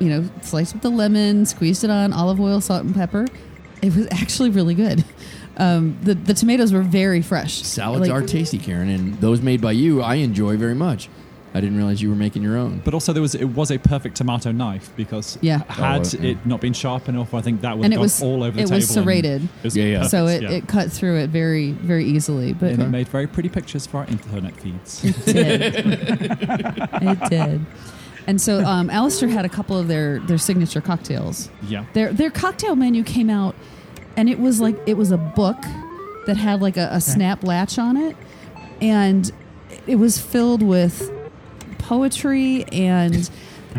[0.00, 3.26] you know, sliced with the lemon, squeezed it on olive oil, salt, and pepper.
[3.82, 5.04] It was actually really good.
[5.56, 7.62] Um, the the tomatoes were very fresh.
[7.62, 11.08] Salads Like, are tasty, Karen, and those made by you, I enjoy very much.
[11.54, 12.82] I didn't realize you were making your own.
[12.84, 15.62] But also, there was it was a perfect tomato knife because Yeah.
[15.66, 16.30] had Oh, yeah.
[16.32, 18.42] it not been sharp enough, I think that would And have it gone was all
[18.44, 18.76] over the it table.
[18.76, 19.42] was and serrated.
[19.44, 20.02] it was Yeah, yeah.
[20.06, 20.50] So it, yeah.
[20.50, 22.52] it cut through it very very easily.
[22.52, 25.02] But and it made very pretty pictures for our internet feeds.
[25.04, 25.74] It did.
[27.02, 27.66] it did.
[28.28, 31.48] And so um, Alistair had a couple of their, their signature cocktails.
[31.62, 31.86] yeah.
[31.94, 33.54] Their their cocktail menu came out,
[34.16, 35.56] and it was like it was a book
[36.26, 38.16] that had like a, a snap latch on it,
[38.82, 39.32] and
[39.86, 41.10] it was filled with
[41.78, 43.30] poetry and.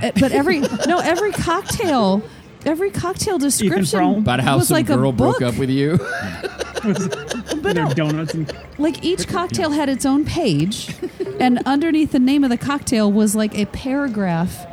[0.01, 2.23] eh, But every no every cocktail,
[2.65, 4.17] every cocktail description Frome.
[4.19, 5.99] About how was some like a girl broke up with you.
[7.61, 10.95] But no, donuts and like each cocktail had its own page,
[11.39, 14.65] and underneath the name of the cocktail was like a paragraph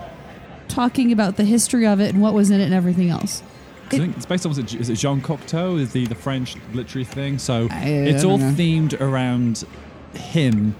[0.69, 3.43] talking about the history of it and what was in it and everything else.
[3.87, 7.05] I think it's based on it, is it Jean Cocteau is the the French literary
[7.05, 7.39] thing.
[7.39, 8.53] So I- it's all know.
[8.53, 9.65] themed around
[10.15, 10.75] him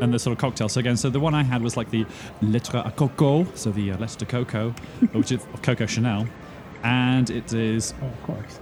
[0.00, 0.68] and the sort of cocktail.
[0.68, 2.06] So again, so the one I had was like the
[2.40, 4.70] lettre à coco, so the uh, lettre de coco,
[5.12, 6.26] which is of Coco Chanel,
[6.82, 8.58] and it is oh, of course.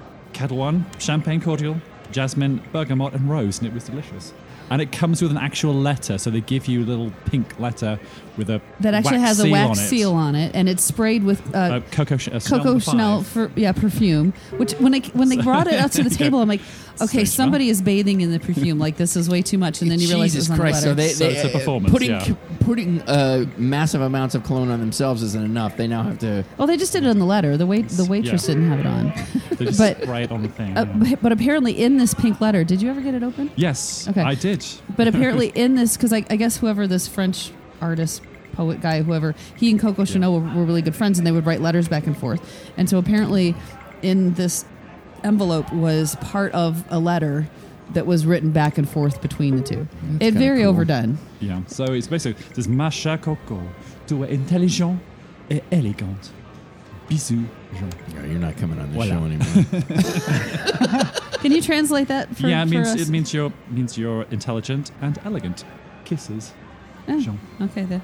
[0.51, 1.81] One, champagne cordial,
[2.15, 4.33] jasmine, bergamot, and rose, and it was delicious.
[4.71, 7.99] And it comes with an actual letter, so they give you a little pink letter
[8.39, 11.55] with a That actually has a wax on seal on it, and it's sprayed with
[11.55, 14.33] uh, Uh, Coco, Ch- uh, Chanel Coco number Chanel for yeah perfume.
[14.57, 16.63] Which when they when they brought it out to the table, I'm like,
[17.03, 18.79] okay, Strange somebody is bathing in the perfume.
[18.79, 20.77] Like this is way too much, and then you realize Jesus it's on Christ!
[20.77, 20.95] the So letter.
[21.03, 22.35] they, So they it's a uh, performance, putting yeah.
[22.61, 25.77] putting uh, massive amounts of cologne on themselves isn't enough.
[25.77, 26.45] They now have to.
[26.59, 27.57] well, they just did it on the letter.
[27.57, 28.55] The wait the waitress Yeah.
[28.55, 29.13] didn't have it on.
[29.55, 30.77] They just but- spray it on the thing.
[30.77, 30.93] Uh, yeah.
[31.15, 33.51] but- but apparently, in this pink letter, did you ever get it open?
[33.57, 34.21] Yes, Okay.
[34.23, 34.65] I did.
[34.97, 38.21] But apparently, in this, because I, I guess whoever this French artist,
[38.55, 41.47] poet guy, whoever, he and Coco Chanel were, were really good friends and they would
[41.47, 42.41] write letters back and forth.
[42.77, 43.55] And so apparently,
[44.03, 44.65] in this
[45.25, 47.49] envelope was part of a letter
[47.93, 49.87] that was written back and forth between the two.
[50.21, 50.71] it very cool.
[50.71, 51.19] overdone.
[51.41, 51.61] Yeah.
[51.67, 53.61] So it's basically this ma chère Coco,
[54.07, 54.99] tu es intelligent
[55.51, 56.31] et élégante.
[57.09, 57.45] Bisous,
[57.75, 57.91] Jean.
[58.15, 59.11] Yeah, you're not coming on this Voilà.
[59.11, 59.25] show
[60.95, 61.41] anymore.
[61.41, 63.01] Can you translate that for, yeah, it for means us?
[63.03, 65.65] it means you're means you're intelligent and elegant.
[66.07, 66.53] Kisses,
[67.09, 67.39] Oh, Jean.
[67.61, 68.03] okay, then.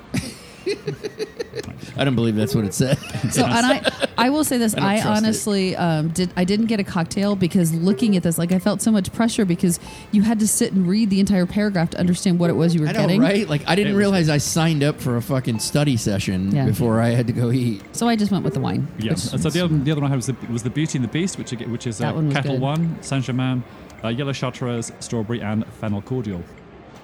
[1.96, 2.98] I don't believe that's what it said.
[3.30, 6.32] So, and I, I will say this: I I, honestly um, did.
[6.36, 9.44] I didn't get a cocktail because looking at this, like I felt so much pressure
[9.44, 9.78] because
[10.10, 12.80] you had to sit and read the entire paragraph to understand what it was you
[12.80, 13.20] were I know, getting.
[13.20, 13.48] right?
[13.48, 16.64] Like I didn't realize I signed up for a fucking study session Yeah.
[16.66, 17.82] before I had to go eat.
[17.94, 18.88] So I just went with the wine.
[18.98, 19.12] Yeah.
[19.12, 20.98] which- And so the other, the other one I had was the, was the Beauty
[20.98, 22.60] and the Beast, which ag- which is That uh, one was Kettle good.
[22.62, 23.62] One, Saint Germain,
[24.02, 26.42] uh, Yellow Chartreuse, Strawberry, and Fennel Cordial.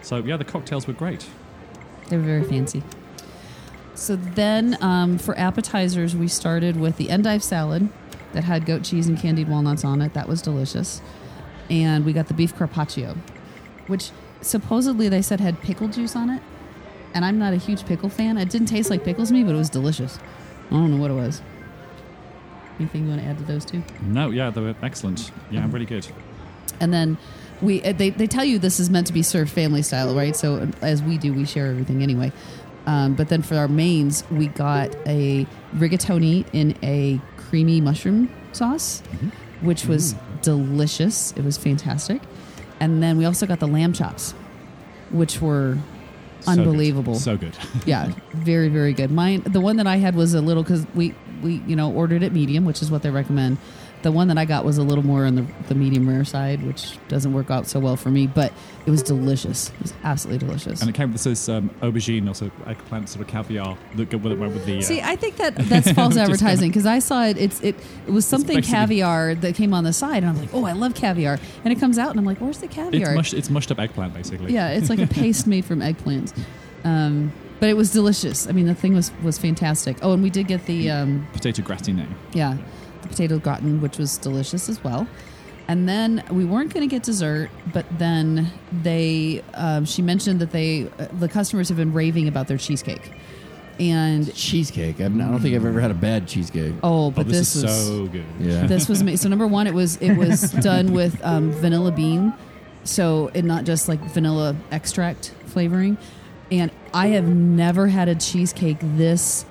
[0.02, 1.26] So yeah, the cocktails were great.
[2.08, 2.82] They were very fancy.
[3.96, 7.88] So then, um, for appetizers, we started with the endive salad
[8.34, 10.12] that had goat cheese and candied walnuts on it.
[10.12, 11.00] That was delicious.
[11.70, 13.16] And we got the beef carpaccio,
[13.86, 14.10] which
[14.42, 16.42] supposedly they said had pickle juice on it.
[17.14, 18.36] And I'm not a huge pickle fan.
[18.36, 20.18] It didn't taste like pickles to me, but it was delicious.
[20.70, 21.40] I don't know what it was.
[22.78, 23.82] Anything you want to add to those two?
[24.02, 25.32] No, yeah, they were excellent.
[25.50, 26.06] Yeah, I'm really good.
[26.78, 27.16] And then
[27.62, 30.36] we uh, they, they tell you this is meant to be served family style, right?
[30.36, 32.32] So uh, as we do, we share everything anyway.
[32.86, 39.02] Um, but then for our mains, we got a rigatoni in a creamy mushroom sauce,
[39.60, 41.32] which was delicious.
[41.32, 42.20] It was fantastic.
[42.80, 44.32] And then we also got the lamb chops,
[45.10, 45.78] which were
[46.40, 46.60] So good.
[46.60, 47.14] unbelievable.
[47.16, 47.56] So good.
[47.86, 49.10] yeah, very very good.
[49.10, 52.22] Mine, the one that I had was a little because we we you know ordered
[52.22, 53.58] it medium, which is what they recommend.
[54.06, 56.62] The one that I got was a little more on the, the medium rare side,
[56.62, 58.52] which doesn't work out so well for me, but
[58.86, 59.70] it was delicious.
[59.70, 60.80] It was absolutely delicious.
[60.80, 64.30] And it came with this um, aubergine, also eggplant, sort of caviar that go with
[64.30, 64.78] it with the.
[64.78, 67.36] Uh, See, I think that that's false advertising because I saw it.
[67.36, 67.74] It's it
[68.06, 70.94] it was something caviar that came on the side, and I'm like, oh, I love
[70.94, 73.12] caviar, and it comes out, and I'm like, where's the it's, caviar?
[73.12, 74.52] mushed, it's mushed up eggplant, basically.
[74.52, 76.32] Yeah, it's like a paste made from eggplants.
[76.84, 78.46] Um, but it was delicious.
[78.46, 79.96] I mean, the thing was was fantastic.
[80.02, 82.06] Oh, and we did get the um, Potato gratin.
[82.32, 82.62] yeah, the
[83.06, 85.06] potato gratin, which was delicious as well.
[85.68, 88.52] And then we weren't going to get dessert, but then
[88.82, 93.10] they um, she mentioned that they uh, the customers have been raving about their cheesecake,
[93.80, 95.00] and Cheesecake.
[95.00, 96.74] I've, I don't think I've ever had a bad cheesecake.
[96.84, 98.24] oh, Oh, but this, this, is was so good.
[98.38, 98.66] Yeah.
[98.66, 102.32] this was ma- so number one it was it was done with um, vanilla bean
[102.84, 105.98] so it not just like vanilla extract flavoring
[106.52, 109.44] and i have never had a cheesecake this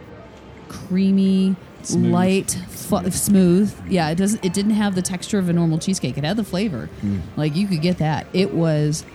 [0.69, 1.55] creamy
[1.87, 2.11] Smooth.
[2.11, 3.73] light fu- smooth.
[3.89, 6.17] Yeah it doesn't it didn't have the texture of a normal cheesecake.
[6.17, 6.89] It had the flavor.
[7.35, 8.27] Like you could get that.
[8.33, 9.05] It was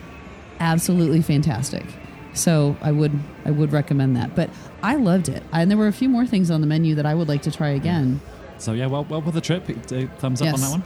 [0.59, 1.85] absolutely fantastic.
[2.33, 3.11] So i would
[3.45, 4.35] i would recommend that.
[4.35, 4.49] But
[4.83, 5.43] i loved it.
[5.51, 7.51] And there were a few more things on the menu that i would like to
[7.51, 8.21] try again.
[8.57, 10.83] So yeah, well, well, with the trip, uh, thumbs up on that one.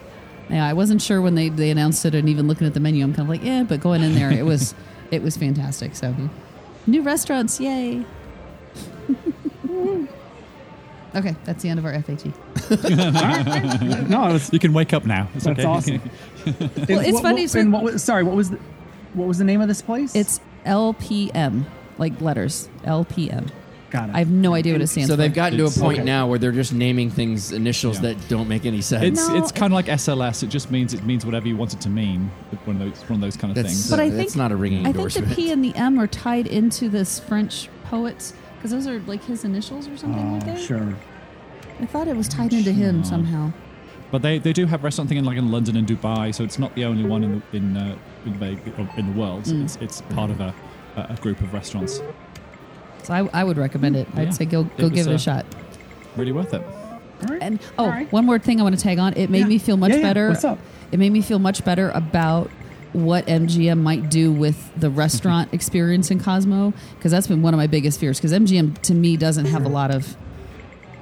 [0.50, 3.04] yeah, I wasn't sure when they, they announced it and even looking at the menu,
[3.04, 4.74] I'm kind of like, yeah, but going in there, it was
[5.12, 5.94] it was fantastic.
[5.96, 6.16] So,
[6.88, 8.06] new restaurants, yay!
[11.16, 12.26] okay, that's the end of our FAT.
[14.10, 15.28] No, it was, You can wake up now.
[15.36, 15.68] It's That's okay.
[15.68, 16.02] awesome.
[16.46, 18.60] Well, it's what, funny, What, so- and what was, sorry, what was the,
[19.14, 20.14] what was the name of this place?
[20.16, 21.66] It's LPM,
[21.98, 23.50] like letters LPM.
[23.90, 24.16] got it.
[24.16, 25.14] I have no idea what it stands for.
[25.14, 25.22] So for.
[25.24, 26.06] they've gotten to a It's- point Okay.
[26.06, 28.14] now where they're just naming things initials Yeah.
[28.14, 29.04] that don't make any sense.
[29.20, 30.44] It's No, it's kind of like SLS.
[30.44, 32.30] It just means it means whatever you want it to mean.
[32.66, 33.90] One of those one of those kind of That's- things.
[33.90, 35.30] but I that's think not a ringing I think endorsement.
[35.30, 38.34] the P and the M are tied into this French poets
[38.66, 40.60] because those are like his initials or something like Oh, that.
[40.60, 40.96] sure.
[41.80, 43.52] I thought it was tied into him somehow.
[44.10, 46.58] But they, they do have restaurant thing in like in London and Dubai, so it's
[46.58, 47.96] not the only one in the in uh,
[48.26, 49.44] in, Vegas, in the world.
[49.44, 49.66] Mm.
[49.66, 50.54] It's it's part of a,
[50.96, 52.02] a a group of restaurants.
[53.04, 54.08] So I, I would recommend it.
[54.16, 54.30] I'd Yeah.
[54.32, 55.46] say go go It was, give it a uh, shot.
[56.16, 56.64] Really worth it.
[56.64, 57.42] All right.
[57.44, 58.12] And oh, All right.
[58.12, 59.14] one more thing I want to tag on.
[59.14, 59.46] It made Yeah.
[59.48, 60.02] me feel much Yeah, yeah.
[60.04, 60.30] better.
[60.30, 60.58] What's up?
[60.92, 62.50] It made me feel much better about
[62.96, 67.58] what MGM might do with the restaurant experience in Cosmo because that's been one of
[67.58, 68.18] my biggest fears.
[68.18, 70.16] Because MGM to me doesn't have a lot of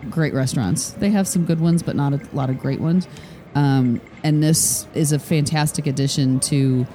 [0.10, 0.92] great restaurants.
[0.92, 3.08] They have some good ones, but not a lot of great ones.
[3.56, 6.88] Um, and this is a fantastic addition to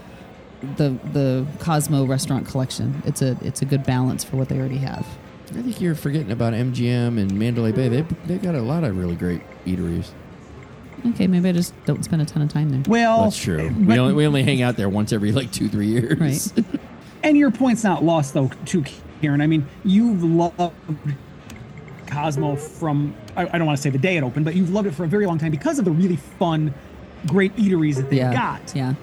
[0.77, 3.01] the the Cosmo restaurant collection.
[3.07, 5.07] It's a it's a good balance for what they already have.
[5.51, 7.89] I think you're forgetting about MGM and Mandalay Bay.
[7.89, 10.11] They they got a lot of really great eateries.
[11.07, 12.83] Okay, maybe I just don't spend a ton of time there.
[12.89, 13.71] Well, That's true.
[13.71, 16.53] but- We only, we only hang out there once every like two three years.
[16.57, 16.65] Right.
[17.21, 18.85] And your point's not lost though, too,
[19.21, 19.41] Karen.
[19.41, 20.73] I mean, you've loved
[22.07, 24.87] Cosmo from I, I don't want to say the day it opened, but you've loved
[24.87, 26.73] it for a very long time because of the really fun,
[27.27, 28.33] great eateries that they've yeah.
[28.33, 28.73] got.
[28.75, 28.95] Yeah.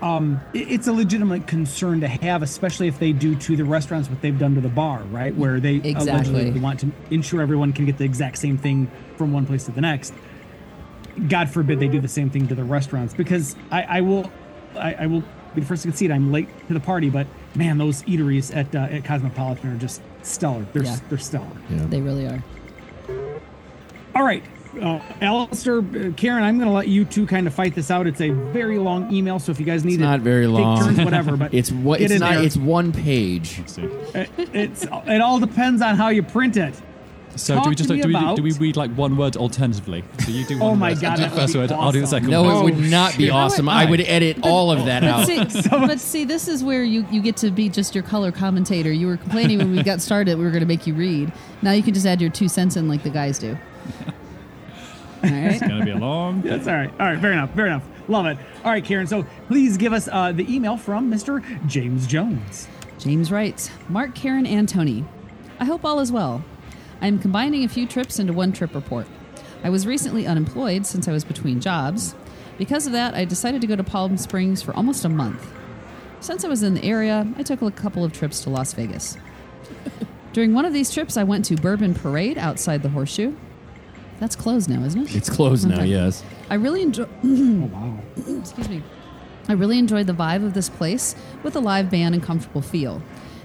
[0.00, 4.08] Um, it- It's a legitimate concern to have, especially if they do to the restaurants
[4.08, 5.34] what they've done to the bar, right?
[5.34, 6.10] Where they Exactly.
[6.32, 9.72] allegedly want to ensure everyone can get the exact same thing from one place to
[9.72, 10.14] the next.
[11.28, 14.30] God forbid they do the same thing to the restaurants, because I, I will,
[14.76, 15.22] I, I will
[15.54, 18.74] be the first to concede I'm late to the party, but man, those eateries at
[18.74, 20.64] uh, at Cosmopolitan are just stellar.
[20.72, 20.96] They're Yeah.
[21.08, 21.46] they're stellar.
[21.68, 21.84] Yeah.
[21.86, 22.42] They really are.
[24.14, 24.42] All right,
[24.80, 28.06] uh, Alistair, uh, Karen, I'm going to let you two kind of fight this out.
[28.06, 30.52] It's a very long email, so if you guys need It's to not very take
[30.54, 30.78] long.
[30.84, 31.36] turns, whatever.
[31.38, 32.34] But It's what it's not.
[32.34, 32.42] there.
[32.42, 33.60] It's one page.
[34.14, 36.74] It- it's it all depends on how you print it.
[37.36, 39.16] So Talk do we just to me do we, about- do we read like one
[39.16, 40.04] word alternatively?
[40.20, 40.58] So you do.
[40.62, 41.72] Oh one my word, God, do that the would first be word.
[41.72, 42.16] I'll do the awesome.
[42.18, 42.30] second.
[42.30, 42.60] No, word.
[42.60, 43.68] it would not be awesome.
[43.68, 45.26] I would edit all of that out.
[45.26, 48.92] See, but see, this is where you, you get to be just your color commentator.
[48.92, 51.32] You were complaining when we got started we were going to make you read.
[51.62, 53.56] Now you can just add your two cents in like the guys do.
[55.24, 55.52] All right.
[55.52, 56.42] It's gonna be a long.
[56.42, 56.90] That's all right.
[56.90, 57.54] All right, fair enough.
[57.54, 57.84] Fair enough.
[58.08, 58.38] Love it.
[58.64, 59.06] All right, Karen.
[59.06, 61.42] So please give us uh, the email from Mr.
[61.68, 62.66] James Jones.
[62.98, 65.04] James writes Mark, Karen, and Tony.
[65.60, 66.44] I hope all is well.
[67.02, 69.08] I am combining a few trips into one trip report.
[69.64, 72.14] I was recently unemployed since I was between jobs.
[72.58, 75.52] Because of that, I decided to go to Palm Springs for almost a month.
[76.20, 79.18] Since I was in the area, I took a couple of trips to Las Vegas.
[80.32, 83.34] During one of these trips, I went to Bourbon Parade outside the Horseshoe.
[84.20, 85.16] That's closed now, isn't it?
[85.16, 85.82] It's closed now.
[85.82, 86.22] Yes.
[86.50, 87.08] I really enjoy.
[87.24, 87.98] Oh wow.
[88.38, 88.80] excuse me.
[89.48, 93.02] I really enjoyed the vibe of this place with a live band and comfortable feel.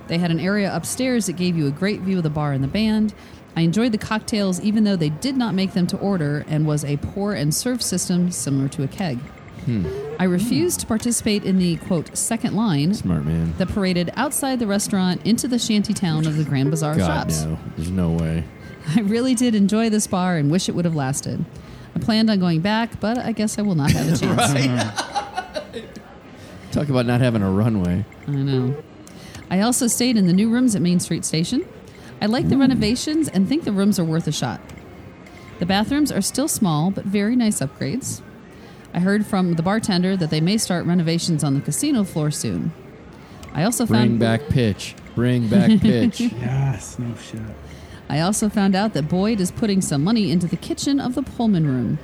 [0.08, 2.64] They had an area upstairs that gave you a great view of the bar and
[2.64, 3.14] the band.
[3.58, 6.86] I enjoyed the cocktails even though they did not make them to order and was
[6.86, 9.18] a pour and serve system similar to a keg.
[9.66, 9.88] Hmm.
[10.20, 13.56] I refused to participate in the quote second line Smart man.
[13.58, 17.46] that paraded outside the restaurant into the shanty town of the Grand Bazaar God, shops.
[17.46, 17.58] no.
[17.76, 18.44] There's no way.
[18.96, 21.44] I really did enjoy this bar and wish it would have lasted.
[21.96, 24.18] I planned on going back, but I guess I will not have a
[24.54, 25.02] chance.
[26.72, 28.06] Talk about not having a runway.
[28.28, 28.76] I know.
[29.50, 31.68] I also stayed in the new rooms at Main Street Station.
[32.22, 34.60] I like the renovations and think the rooms are worth a shot.
[35.60, 38.22] The bathrooms are still small, but very nice upgrades.
[38.94, 42.72] I heard from the bartender that they may start renovations on the casino floor soon.
[43.54, 44.96] I also Bring found back pitch.
[45.16, 46.20] Bring back pitch.
[46.20, 47.42] Yes, no shit.
[48.10, 51.24] I also found out that Boyd is putting some money into the kitchen of the
[51.24, 52.00] Pullman Room.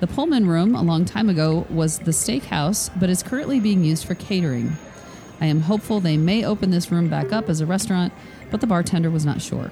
[0.00, 4.06] The Pullman Room, a long time ago, was the steakhouse, but is currently being used
[4.06, 4.76] for catering.
[5.40, 8.12] I am hopeful they may open this room back up as a restaurant,
[8.50, 9.70] but the bartender was not sure.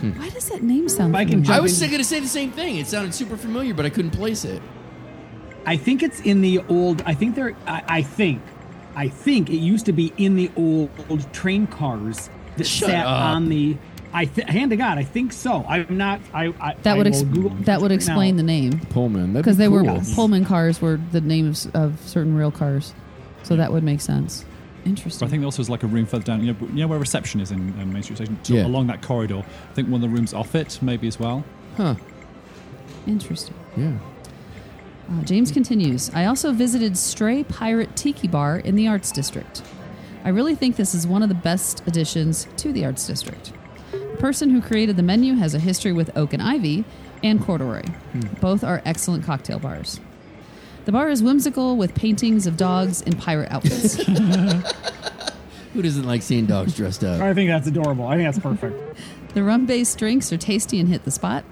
[0.00, 0.10] Hmm.
[0.12, 1.54] Why does that name sound If I can familiar?
[1.54, 2.76] I was going to say the same thing.
[2.76, 4.62] It sounded super familiar, but I couldn't place it.
[5.64, 7.02] I think it's in the old.
[7.06, 7.56] I think there.
[7.66, 8.42] I, I think.
[8.94, 13.06] I think it used to be in the old, old train cars that Shut sat
[13.06, 13.20] up.
[13.20, 13.76] on the.
[14.12, 15.64] I th- hand to God, I think so.
[15.68, 16.20] I'm not.
[16.32, 16.54] I.
[16.60, 18.42] I That would I ex- will Google that would right explain now.
[18.42, 19.32] the name Pullman.
[19.32, 20.00] That'd because be they were cool.
[20.14, 22.94] Pullman cars were the names of certain rail cars,
[23.42, 23.60] so hmm.
[23.60, 24.44] that would make sense.
[24.86, 25.26] But Interesting.
[25.26, 26.44] I think there also is like a room further down.
[26.44, 28.38] You know, you know where reception is in um, Main Street Station.
[28.42, 28.66] So Yeah.
[28.66, 31.44] Along that corridor, I think one of the rooms off it, maybe as well.
[31.76, 31.96] Huh.
[33.06, 33.54] Interesting.
[33.76, 33.98] Yeah.
[35.10, 39.62] Uh, James continues I also visited Stray Pirate Tiki Bar in the Arts District.
[40.24, 43.52] I really think this is one of the best additions to the Arts District.
[43.92, 46.84] The person who created the menu has a history with Oak and Ivy
[47.22, 47.84] and Corduroy.
[48.40, 50.00] Both are excellent cocktail bars.
[50.86, 53.96] The bar is whimsical with paintings of dogs in pirate outfits.
[55.72, 57.20] Who doesn't like seeing dogs dressed up?
[57.20, 58.06] I think that's adorable.
[58.06, 58.96] I think that's perfect.
[59.34, 61.44] the rum based drinks are tasty and hit the spot.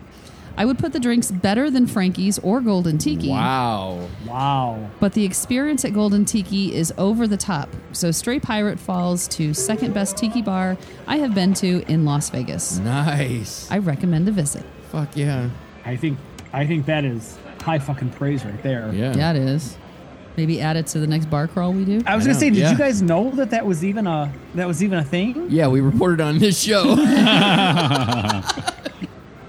[0.57, 3.29] I would put the drinks better than Frankie's or Golden Tiki.
[3.29, 4.09] Wow.
[4.25, 4.89] Wow.
[5.01, 7.69] But the experience at Golden Tiki is over the top.
[7.91, 10.79] So Stray Pirate falls to second best tiki bar
[11.09, 12.79] I have been to in Las Vegas.
[12.79, 13.69] Nice.
[13.69, 14.65] I recommend a visit.
[14.91, 15.51] Fuck yeah.
[15.85, 16.21] I think.
[16.53, 18.93] I think that is high fucking praise right there.
[18.93, 19.15] Yeah.
[19.17, 19.77] Yeah, it is.
[20.37, 22.03] Maybe add it to the next bar crawl we do.
[22.07, 22.73] I was I gonna know, say, did yeah.
[22.73, 25.47] you guys know that that was even a that was even a thing?
[25.49, 26.97] Yeah, we reported on this show.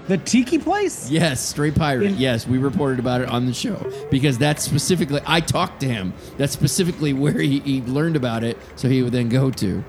[0.06, 1.10] The tiki place?
[1.10, 2.06] yes, Stray Pirate.
[2.06, 5.20] In- yes, we reported about it on the show because that's specifically.
[5.26, 6.14] I talked to him.
[6.36, 9.82] That's specifically where he, he learned about it, so he would then go to.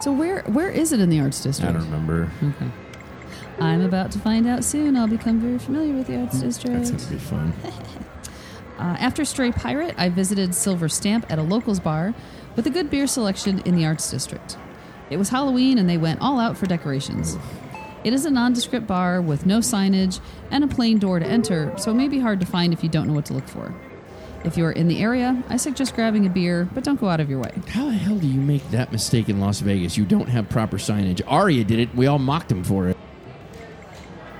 [0.00, 1.70] So where where is it in the Arts District?
[1.70, 2.30] I don't remember.
[3.60, 4.96] I'm about to find out soon.
[4.96, 6.76] I'll become very familiar with the Arts District.
[6.76, 7.52] That's gonna be fun.
[8.80, 12.14] Uh, after Stray Pirate, I visited Silver Stamp at a locals bar
[12.56, 14.56] with a good beer selection in the Arts District.
[15.10, 17.36] It was Halloween and they went all out for decorations.
[18.04, 21.90] It is a nondescript bar with no signage and a plain door to enter, so
[21.90, 23.74] it may be hard to find if you don't know what to look for.
[24.44, 27.20] If you are in the area, I suggest grabbing a beer, but don't go out
[27.20, 27.52] of your way.
[27.68, 29.98] How the hell do you make that mistake in Las Vegas?
[29.98, 31.20] You don't have proper signage.
[31.26, 31.94] Aria did it.
[31.94, 32.96] We all mocked him for it.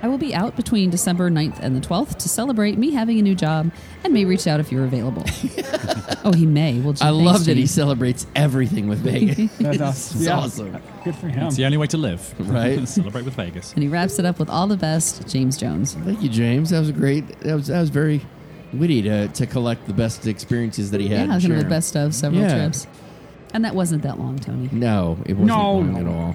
[0.03, 3.23] I will be out between December 9th and the 12th to celebrate me having a
[3.23, 3.71] new job
[4.03, 5.25] and may reach out if you're available.
[6.25, 6.81] oh, he may.
[6.81, 9.55] Well, gee, I thanks, love that he celebrates everything with Vegas.
[9.59, 10.17] That's awesome.
[10.19, 10.37] It's Yeah.
[10.39, 10.83] awesome.
[11.05, 11.47] Good for him.
[11.49, 12.35] It's the only way to live.
[12.51, 12.87] Right.
[12.89, 13.75] Celebrate with Vegas.
[13.75, 15.95] And he wraps it up with all the best, James Jones.
[15.95, 16.71] Thank you, James.
[16.71, 17.27] That was a great.
[17.41, 18.23] That was that was very
[18.73, 21.15] witty to, to collect the best experiences that he had.
[21.17, 21.71] Yeah, and kind share of the 'em.
[21.71, 22.57] best of several Yeah.
[22.57, 22.87] trips.
[23.53, 24.69] And that wasn't that long, Tony.
[24.73, 25.99] No, it wasn't No, long no.
[26.01, 26.35] at all.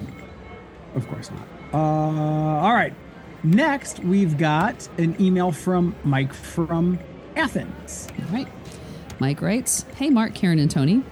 [0.94, 1.42] Of course not.
[1.74, 2.94] Uh, all right.
[3.46, 6.98] Next, we've got an email from Mike from
[7.36, 8.08] Athens.
[8.18, 8.48] All right.
[9.20, 11.04] Mike writes Hey, Mark, Karen, and Tony.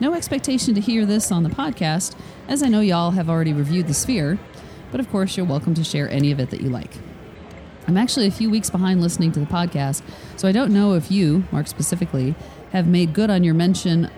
[0.00, 2.16] No expectation to hear this on the podcast,
[2.48, 4.36] as I know y'all have already reviewed The Sphere,
[4.90, 6.90] but of course, you're welcome to share any of it that you like.
[7.86, 10.02] I'm actually a few weeks behind listening to the podcast,
[10.36, 12.34] so I don't know if you, Mark specifically,
[12.72, 14.10] have made good on your mention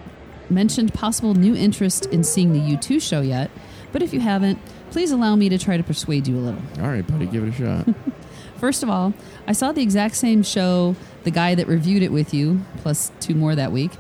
[0.49, 3.51] mentioned possible new interest in seeing the U2 show yet,
[3.93, 4.59] but if you haven't,
[4.91, 6.62] please allow me to try to persuade you a little.
[6.80, 7.95] All right, buddy, give it a shot.
[8.59, 9.14] First of all,
[9.47, 13.34] I saw the exact same show, the guy that reviewed it with you, plus two
[13.34, 13.93] more that week,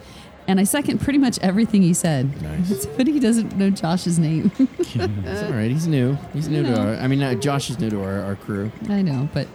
[0.48, 2.42] and I second pretty much everything he said.
[2.42, 2.86] Nice.
[2.96, 4.50] but he doesn't know Josh's name.
[4.80, 5.70] It's all right.
[5.70, 6.16] He's new.
[6.32, 6.94] He's new to our.
[6.94, 8.72] I mean, uh, Josh is new to our, our crew.
[8.88, 9.46] I know, but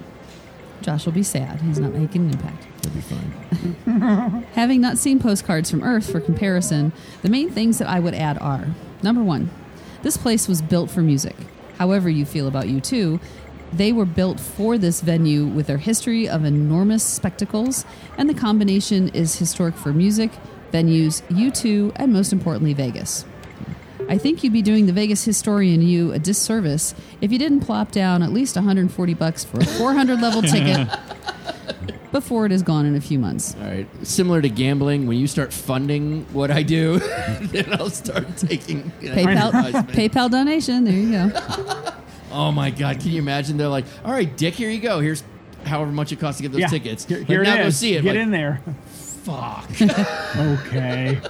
[0.82, 1.60] Josh will be sad.
[1.62, 2.68] He's not making an impact.
[2.84, 4.44] He'll be fine.
[4.54, 8.38] Having not seen postcards from Earth for comparison, the main things that I would add
[8.38, 8.68] are
[9.02, 9.50] number one,
[10.04, 11.36] this place was built for music.
[11.80, 13.20] However, you feel about U2,
[13.72, 17.86] they were built for this venue with their history of enormous spectacles,
[18.18, 20.32] and the combination is historic for music,
[20.72, 23.26] venues, U2, and most importantly, Vegas.
[24.10, 27.92] I think you'd be doing the Vegas historian you a disservice if you didn't plop
[27.92, 30.88] down at least 140 bucks for a 400 level ticket
[32.14, 33.56] before it is gone in a few months.
[33.60, 33.86] All right.
[34.08, 37.00] Similar to gambling, when you start funding what I do,
[37.42, 39.90] then I'll start taking PayPal, advertisement.
[39.90, 40.86] PayPal donation.
[40.86, 41.90] There you go.
[42.36, 43.00] Oh my God!
[43.00, 43.58] Can you imagine?
[43.58, 45.00] They're like, "All right, Dick, here you go.
[45.00, 45.24] Here's
[45.66, 46.68] however much it costs to get those yeah.
[46.68, 47.06] tickets.
[47.06, 47.78] Here, Like, here now it go is.
[47.78, 48.60] see it." Get Like, in there.
[48.88, 49.70] Fuck.
[50.36, 51.22] Okay.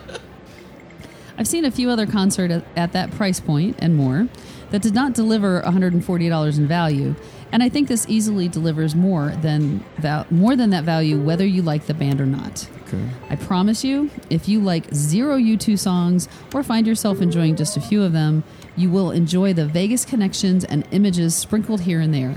[1.37, 4.29] I've seen a few other concerts at, at that price point and more
[4.71, 7.15] that did not deliver $140 in value,
[7.53, 11.61] and I think this easily delivers more than val- more than that value, whether you
[11.61, 12.67] like the band or not.
[12.87, 13.07] okay.
[13.29, 17.81] I promise you, if you like zero U2 songs or find yourself enjoying just a
[17.81, 18.43] few of them,
[18.75, 22.33] you will enjoy the Vegas connections and images sprinkled here and there.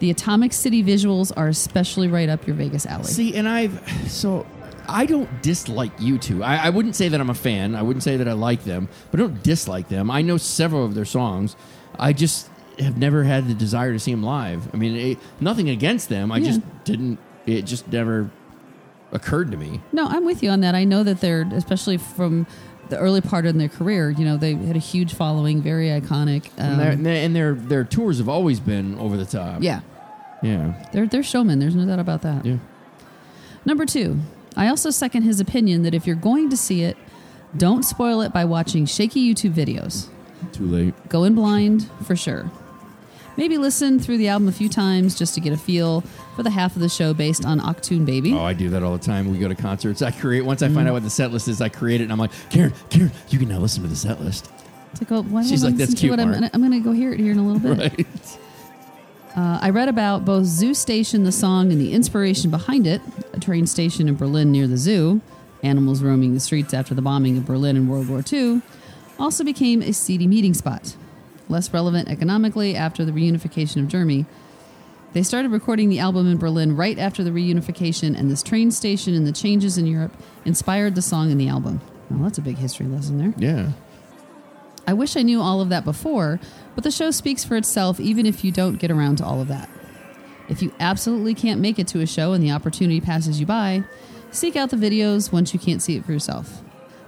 [0.00, 3.04] The Atomic City visuals are especially right up your Vegas alley.
[3.04, 4.46] See, and I've so
[4.86, 6.44] I don't dislike U2.
[6.44, 7.74] I, I wouldn't say that I'm a fan.
[7.74, 10.10] I wouldn't say that I like them, but I don't dislike them.
[10.10, 11.56] I know several of their songs.
[11.98, 14.68] I just have never had the desire to see them live.
[14.74, 16.30] I mean, it, nothing against them.
[16.32, 16.46] I Yeah.
[16.48, 17.18] just didn't.
[17.46, 18.30] It just never
[19.12, 19.80] occurred to me.
[19.92, 20.74] No, I'm with you on that.
[20.74, 22.46] I know that they're, especially from
[22.88, 26.50] the early part in their career, you know, they had a huge following, very iconic.
[26.56, 29.62] and, their, Um, and their- and their their tours have always been over the top.
[29.62, 29.80] yeah,
[30.42, 31.58] yeah, they're, they're showmen.
[31.58, 32.44] There's no doubt about that.
[32.44, 32.56] yeah.
[33.64, 34.18] Number two,
[34.56, 36.96] I also second his opinion that if you're going to see it,
[37.56, 40.06] don't spoil it by watching shaky YouTube videos.
[40.52, 40.94] Too late.
[41.08, 42.50] Go in blind for sure.
[43.36, 46.00] Maybe listen through the album a few times just to get a feel
[46.36, 48.32] for the half of the show based on Achtung Baby.
[48.32, 49.30] Oh, I do that all the time.
[49.30, 50.00] We go to concerts.
[50.02, 50.74] I create once I Mm.
[50.74, 51.60] find out what the set list is.
[51.60, 54.22] I create it, and I'm like, Karen, Karen, you can now listen to the set
[54.24, 54.48] list.
[54.92, 57.12] It's like, oh, why She's like, "That's to cute, what I'm, I'm gonna go hear
[57.12, 57.78] it here in a little bit.
[57.98, 58.06] Right.
[59.36, 63.02] Uh, I read about both Zoo Station, the song, and the inspiration behind it,
[63.34, 65.20] a train station in Berlin near the zoo,
[65.62, 68.62] animals roaming the streets after the bombing of Berlin in World War II,
[69.18, 70.96] also became a seedy meeting spot.
[71.48, 74.26] Less relevant economically after the reunification of Germany.
[75.12, 79.14] They started recording the album in Berlin right after the reunification, and this train station
[79.14, 80.12] and the changes in Europe
[80.44, 81.80] inspired the song and the album.
[82.10, 83.34] Well, that's a big history lesson there.
[83.38, 83.70] Yeah.
[84.86, 86.38] I wish I knew all of that before,
[86.74, 89.48] but the show speaks for itself even if you don't get around to all of
[89.48, 89.68] that.
[90.48, 93.82] If you absolutely can't make it to a show and the opportunity passes you by,
[94.30, 96.62] seek out the videos once you can't see it for yourself.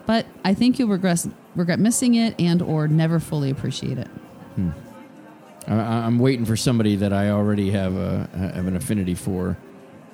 [0.06, 4.08] But I think you'll regret, regret missing it and or never fully appreciate it.
[5.66, 9.56] I, I- I'm waiting for somebody that I already have a have an affinity for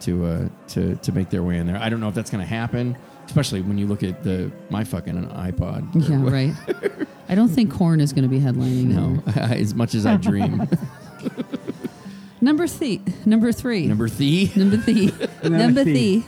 [0.01, 1.77] to uh, to to make their way in there.
[1.79, 4.85] I don't know if that's going to happen, especially when you look at the my
[4.85, 6.09] fucking iPod.
[6.09, 7.07] Yeah, what- right.
[7.29, 8.87] I don't think Korn is going to be headlining.
[8.89, 10.69] No, as much as I dream.
[12.43, 13.01] Number three.
[13.25, 13.87] Number three.
[13.87, 15.11] Number three, Number three.
[15.43, 16.21] Number three.
[16.21, 16.25] three.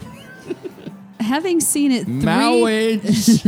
[1.21, 2.15] Having seen it three.
[2.23, 3.43] Mowage.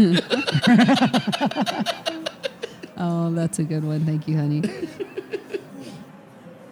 [2.99, 4.05] Oh, that's a good one.
[4.05, 4.63] Thank you, honey.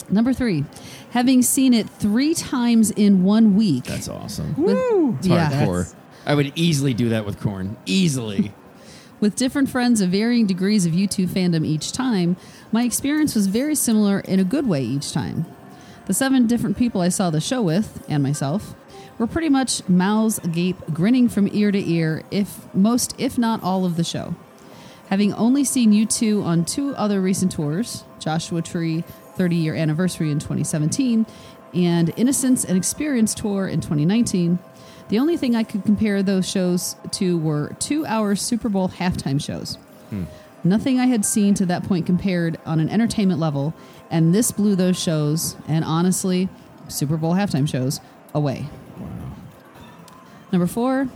[0.09, 0.65] Number three,
[1.11, 3.85] having seen it three times in one week.
[3.85, 4.55] That's awesome.
[4.57, 4.77] with,
[5.19, 5.95] It's yeah, hardcore.
[6.25, 7.77] I would easily do that with Korn.
[7.87, 8.53] Easily.
[9.21, 12.37] with different friends of varying degrees of U2 fandom each time,
[12.73, 15.47] my experience was very similar in a good way each time.
[16.07, 18.75] The seven different people I saw the show with, and myself,
[19.19, 23.85] were pretty much mouths agape, grinning from ear to ear, if most, if not all,
[23.85, 24.37] of the show.
[25.09, 29.05] Having only seen U2 on two other recent tours, Joshua Tree
[29.35, 31.27] 30 year anniversary in 2017
[31.75, 34.59] and Innocence and Experience tour in 2019,
[35.09, 39.41] the only thing I could compare those shows to were two hour Super Bowl halftime
[39.41, 39.77] shows.
[40.11, 40.25] Hmm.
[40.65, 43.73] Nothing I had seen to that point compared on an entertainment level,
[44.11, 46.49] and this blew those shows, and honestly,
[46.89, 48.01] Super Bowl halftime shows,
[48.35, 48.67] away.
[50.51, 51.09] Number four,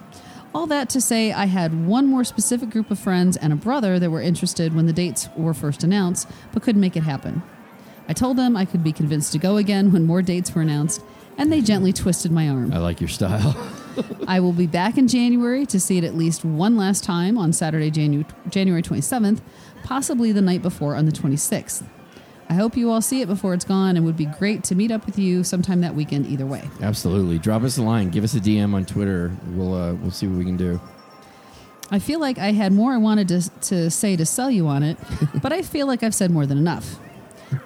[0.55, 3.99] all that to say, I had one more specific group of friends and a brother
[3.99, 7.43] that were interested when the dates were first announced, but couldn't make it happen.
[8.09, 11.03] I told them I could be convinced to go again when more dates were announced,
[11.39, 12.73] and they gently twisted my arm.
[12.73, 13.57] I like your style.
[14.27, 17.53] I will be back in January to see it at least one last time on
[17.53, 19.41] Saturday, Janu- January 27th,
[19.85, 21.85] possibly the night before on the 26th.
[22.51, 24.91] I hope you all see it before it's gone and would be great to meet
[24.91, 26.69] up with you sometime that weekend either way.
[26.83, 27.39] Absolutely.
[27.39, 28.11] Drop us a line.
[28.11, 29.31] Give us a DM on Twitter.
[29.53, 30.81] We'll uh, we'll see what we can do.
[31.93, 34.83] I feel like I had more I wanted to, to say to sell you on
[34.83, 34.99] it,
[35.43, 36.99] but I feel like I've said more than enough.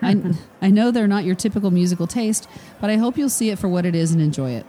[0.02, 0.20] I,
[0.62, 2.48] I know they're not your typical musical taste,
[2.80, 4.66] but I hope you'll see it for what it is and enjoy it.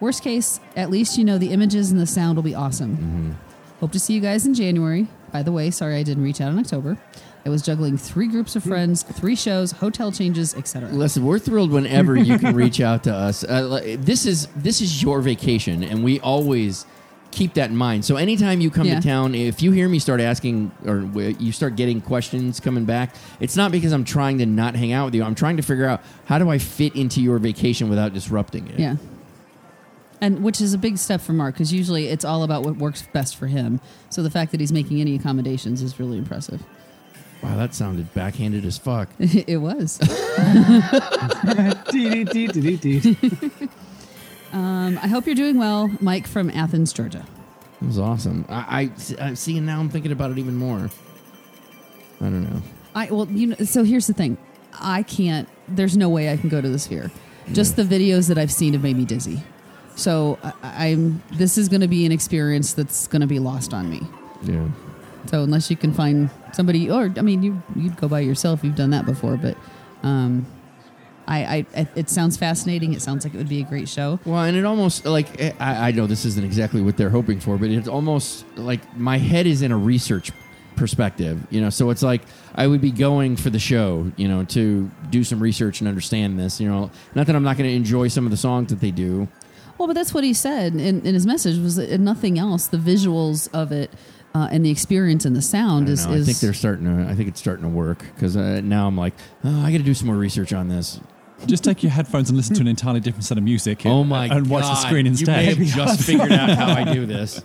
[0.00, 3.36] Worst case, at least you know the images and the sound will be awesome.
[3.80, 5.08] Hope to see you guys in January.
[5.32, 6.98] By the way, sorry I didn't reach out in October.
[7.44, 10.88] I was juggling three groups of friends, three shows, hotel changes, etc.
[10.90, 13.42] Listen, we're thrilled whenever you can reach out to us.
[13.42, 16.86] Uh, this is this is your vacation, and we always
[17.32, 18.04] keep that in mind.
[18.04, 19.00] So anytime you come Yeah.
[19.00, 23.14] to town, if you hear me start asking or you start getting questions coming back,
[23.40, 25.24] it's not because I'm trying to not hang out with you.
[25.24, 28.78] I'm trying to figure out how do I fit into your vacation without disrupting it.
[28.78, 28.96] Yeah.
[30.20, 33.02] and which is a big step for Mark because usually it's all about what works
[33.12, 33.80] best for him.
[34.10, 36.62] So the fact that he's making any accommodations is really impressive.
[37.42, 39.08] Wow, that sounded backhanded as fuck.
[39.18, 40.00] it was.
[44.52, 47.26] um, I hope you're doing well, Mike from Athens, Georgia.
[47.80, 48.44] It was awesome.
[48.48, 50.88] I, I, I see, and now I'm thinking about it even more.
[52.20, 52.62] I don't know.
[52.94, 53.56] I well, you know.
[53.56, 54.38] So here's the thing.
[54.78, 55.48] I can't.
[55.66, 57.10] There's no way I can go to the Sphere.
[57.52, 59.42] Just the videos that I've seen have made me dizzy.
[59.96, 61.22] So I, I'm.
[61.32, 64.02] This is going to be an experience that's going to be lost on me.
[64.44, 64.68] Yeah.
[65.26, 68.64] So unless you can find somebody, or I mean, you you'd go by yourself.
[68.64, 69.56] You've done that before, but
[70.02, 70.46] um,
[71.26, 72.92] I, I it sounds fascinating.
[72.92, 74.18] It sounds like it would be a great show.
[74.24, 77.40] Well, and it almost like eh, I, I know this isn't exactly what they're hoping
[77.40, 80.32] for, but it's almost like my head is in a research
[80.76, 81.70] perspective, you know.
[81.70, 82.22] So it's like
[82.54, 86.38] I would be going for the show, you know, to do some research and understand
[86.38, 86.90] this, you know.
[87.14, 89.28] Not that I'm not going to enjoy some of the songs that they do.
[89.78, 92.68] Well, but that's what he said in, in his message was that nothing else.
[92.68, 93.90] The visuals of it
[94.34, 97.10] uh, and the experience and the sound don't is, I think they're starting to.
[97.10, 99.14] I think it's starting to work because uh, now I'm like,
[99.44, 101.00] oh, I got to do some more research on this.
[101.46, 103.84] Just take your headphones and listen to an entirely different set of music.
[103.84, 104.86] Oh my and watch the God.
[104.86, 105.58] screen You may instead.
[105.58, 107.42] have just figured out how I do this.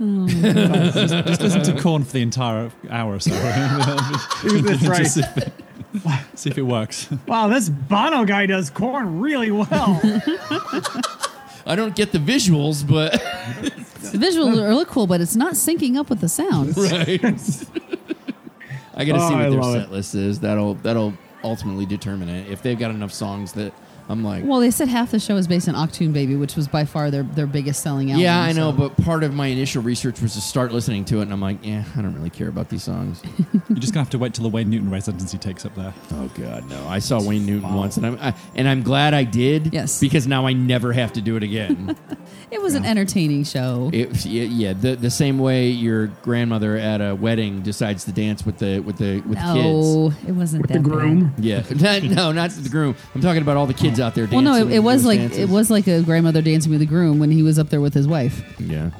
[0.00, 0.42] just,
[1.26, 3.30] just listen to Korn for the entire hour or so.
[4.42, 5.06] That's right.
[5.06, 5.52] See, if it,
[6.34, 7.08] see if it works.
[7.26, 10.00] Wow, this Bono guy does Korn really well.
[11.64, 13.22] I don't get the visuals, but
[14.18, 16.76] the visuals are look cool, but it's not syncing up with the sound.
[16.76, 17.22] right.
[18.94, 20.40] I got to Oh, see I what their love set list is.
[20.40, 21.14] That'll that'll
[21.44, 22.50] ultimately determine it.
[22.50, 23.72] If they've got enough songs that
[24.08, 26.66] I'm like, Well, they said half the show is based on Achtung Baby, which was
[26.66, 28.22] by far their their biggest selling album.
[28.22, 31.18] yeah, I know, so- but part of my initial research was to start listening to
[31.18, 33.22] it, and I'm like, yeah, I don't really care about these songs.
[33.68, 35.92] You're just gonna have to wait till the Wayne Newton residency takes up there.
[36.14, 36.86] oh God, no!
[36.88, 39.72] I saw Wayne Newton once, and I'm I, and I'm glad I did.
[39.74, 40.00] Yes.
[40.00, 41.96] because now I never have to do it again.
[42.50, 43.90] it was an entertaining show.
[43.92, 48.46] it, yeah, yeah, the the same way your grandmother at a wedding decides to dance
[48.46, 49.64] with the with the with the kids.
[49.94, 51.34] no, it wasn't With that the groom.
[51.38, 51.62] Yeah,
[52.02, 52.96] no, not the groom.
[53.14, 54.36] I'm talking about all the kids out there Bad.
[54.36, 54.68] Well, dancing.
[54.68, 55.38] no, it, it was like dances.
[55.38, 57.94] it was like a grandmother dancing with the groom when he was up there with
[57.94, 58.42] his wife.
[58.60, 58.90] Yeah,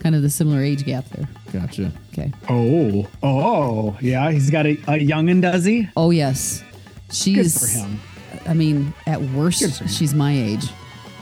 [0.00, 1.28] Kind of the similar age gap there.
[1.52, 1.90] gotcha.
[2.12, 2.32] Okay.
[2.48, 4.30] Oh, oh, yeah.
[4.30, 5.88] He's got a, a youngin', does he?
[5.96, 6.62] Oh yes,
[7.08, 7.60] Good she's.
[7.60, 8.00] for him.
[8.46, 9.88] I mean, at Good worst, him.
[9.88, 10.64] she's my age.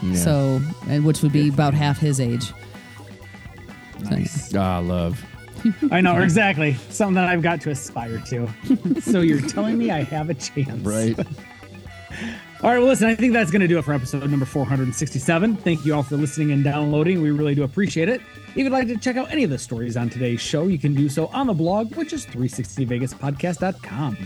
[0.03, 0.17] Yeah.
[0.17, 2.53] So, and which would be about half his age.
[4.11, 4.55] Nice.
[4.55, 5.25] ah, love.
[5.91, 8.49] I know exactly something that I've got to aspire to.
[9.01, 11.19] so you're telling me I have a chance, Right.
[12.65, 15.57] All right, well, listen, I think that's going to do it for episode number 467.
[15.57, 17.21] Thank you all for listening and downloading.
[17.21, 18.23] We really do appreciate it.
[18.49, 20.95] If you'd like to check out any of the stories on today's show, you can
[20.95, 24.17] do so on the blog, which is 360vegaspodcast.com.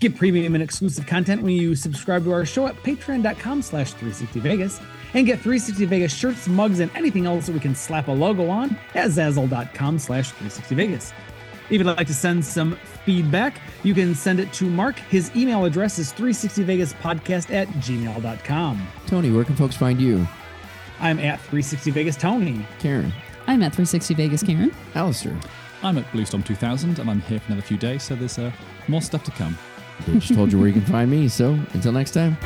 [0.00, 4.82] Get premium and exclusive content when you subscribe to our show at patreon.com slash 360vegas
[5.12, 8.48] and get 360 Vegas shirts, mugs, and anything else that we can slap a logo
[8.48, 11.12] on at zazzle.com slash 360vegas.
[11.66, 14.98] If you'd like to send some feedback, you can send it to Mark.
[14.98, 18.86] His email address is 360vegaspodcast at gmail.com.
[19.06, 20.26] Tony, where can folks find you?
[21.00, 22.66] I'm at 360vegas Tony.
[22.78, 23.12] Karen,
[23.46, 24.72] I'm at 360 Vegas Karen.
[24.94, 25.36] Alistair.
[25.82, 28.50] I'm at Bluestorm 2000, and I'm here for another few days, so there's uh,
[28.88, 29.58] more stuff to come.
[30.06, 31.28] They just told you where you can find me.
[31.28, 32.36] So until next time.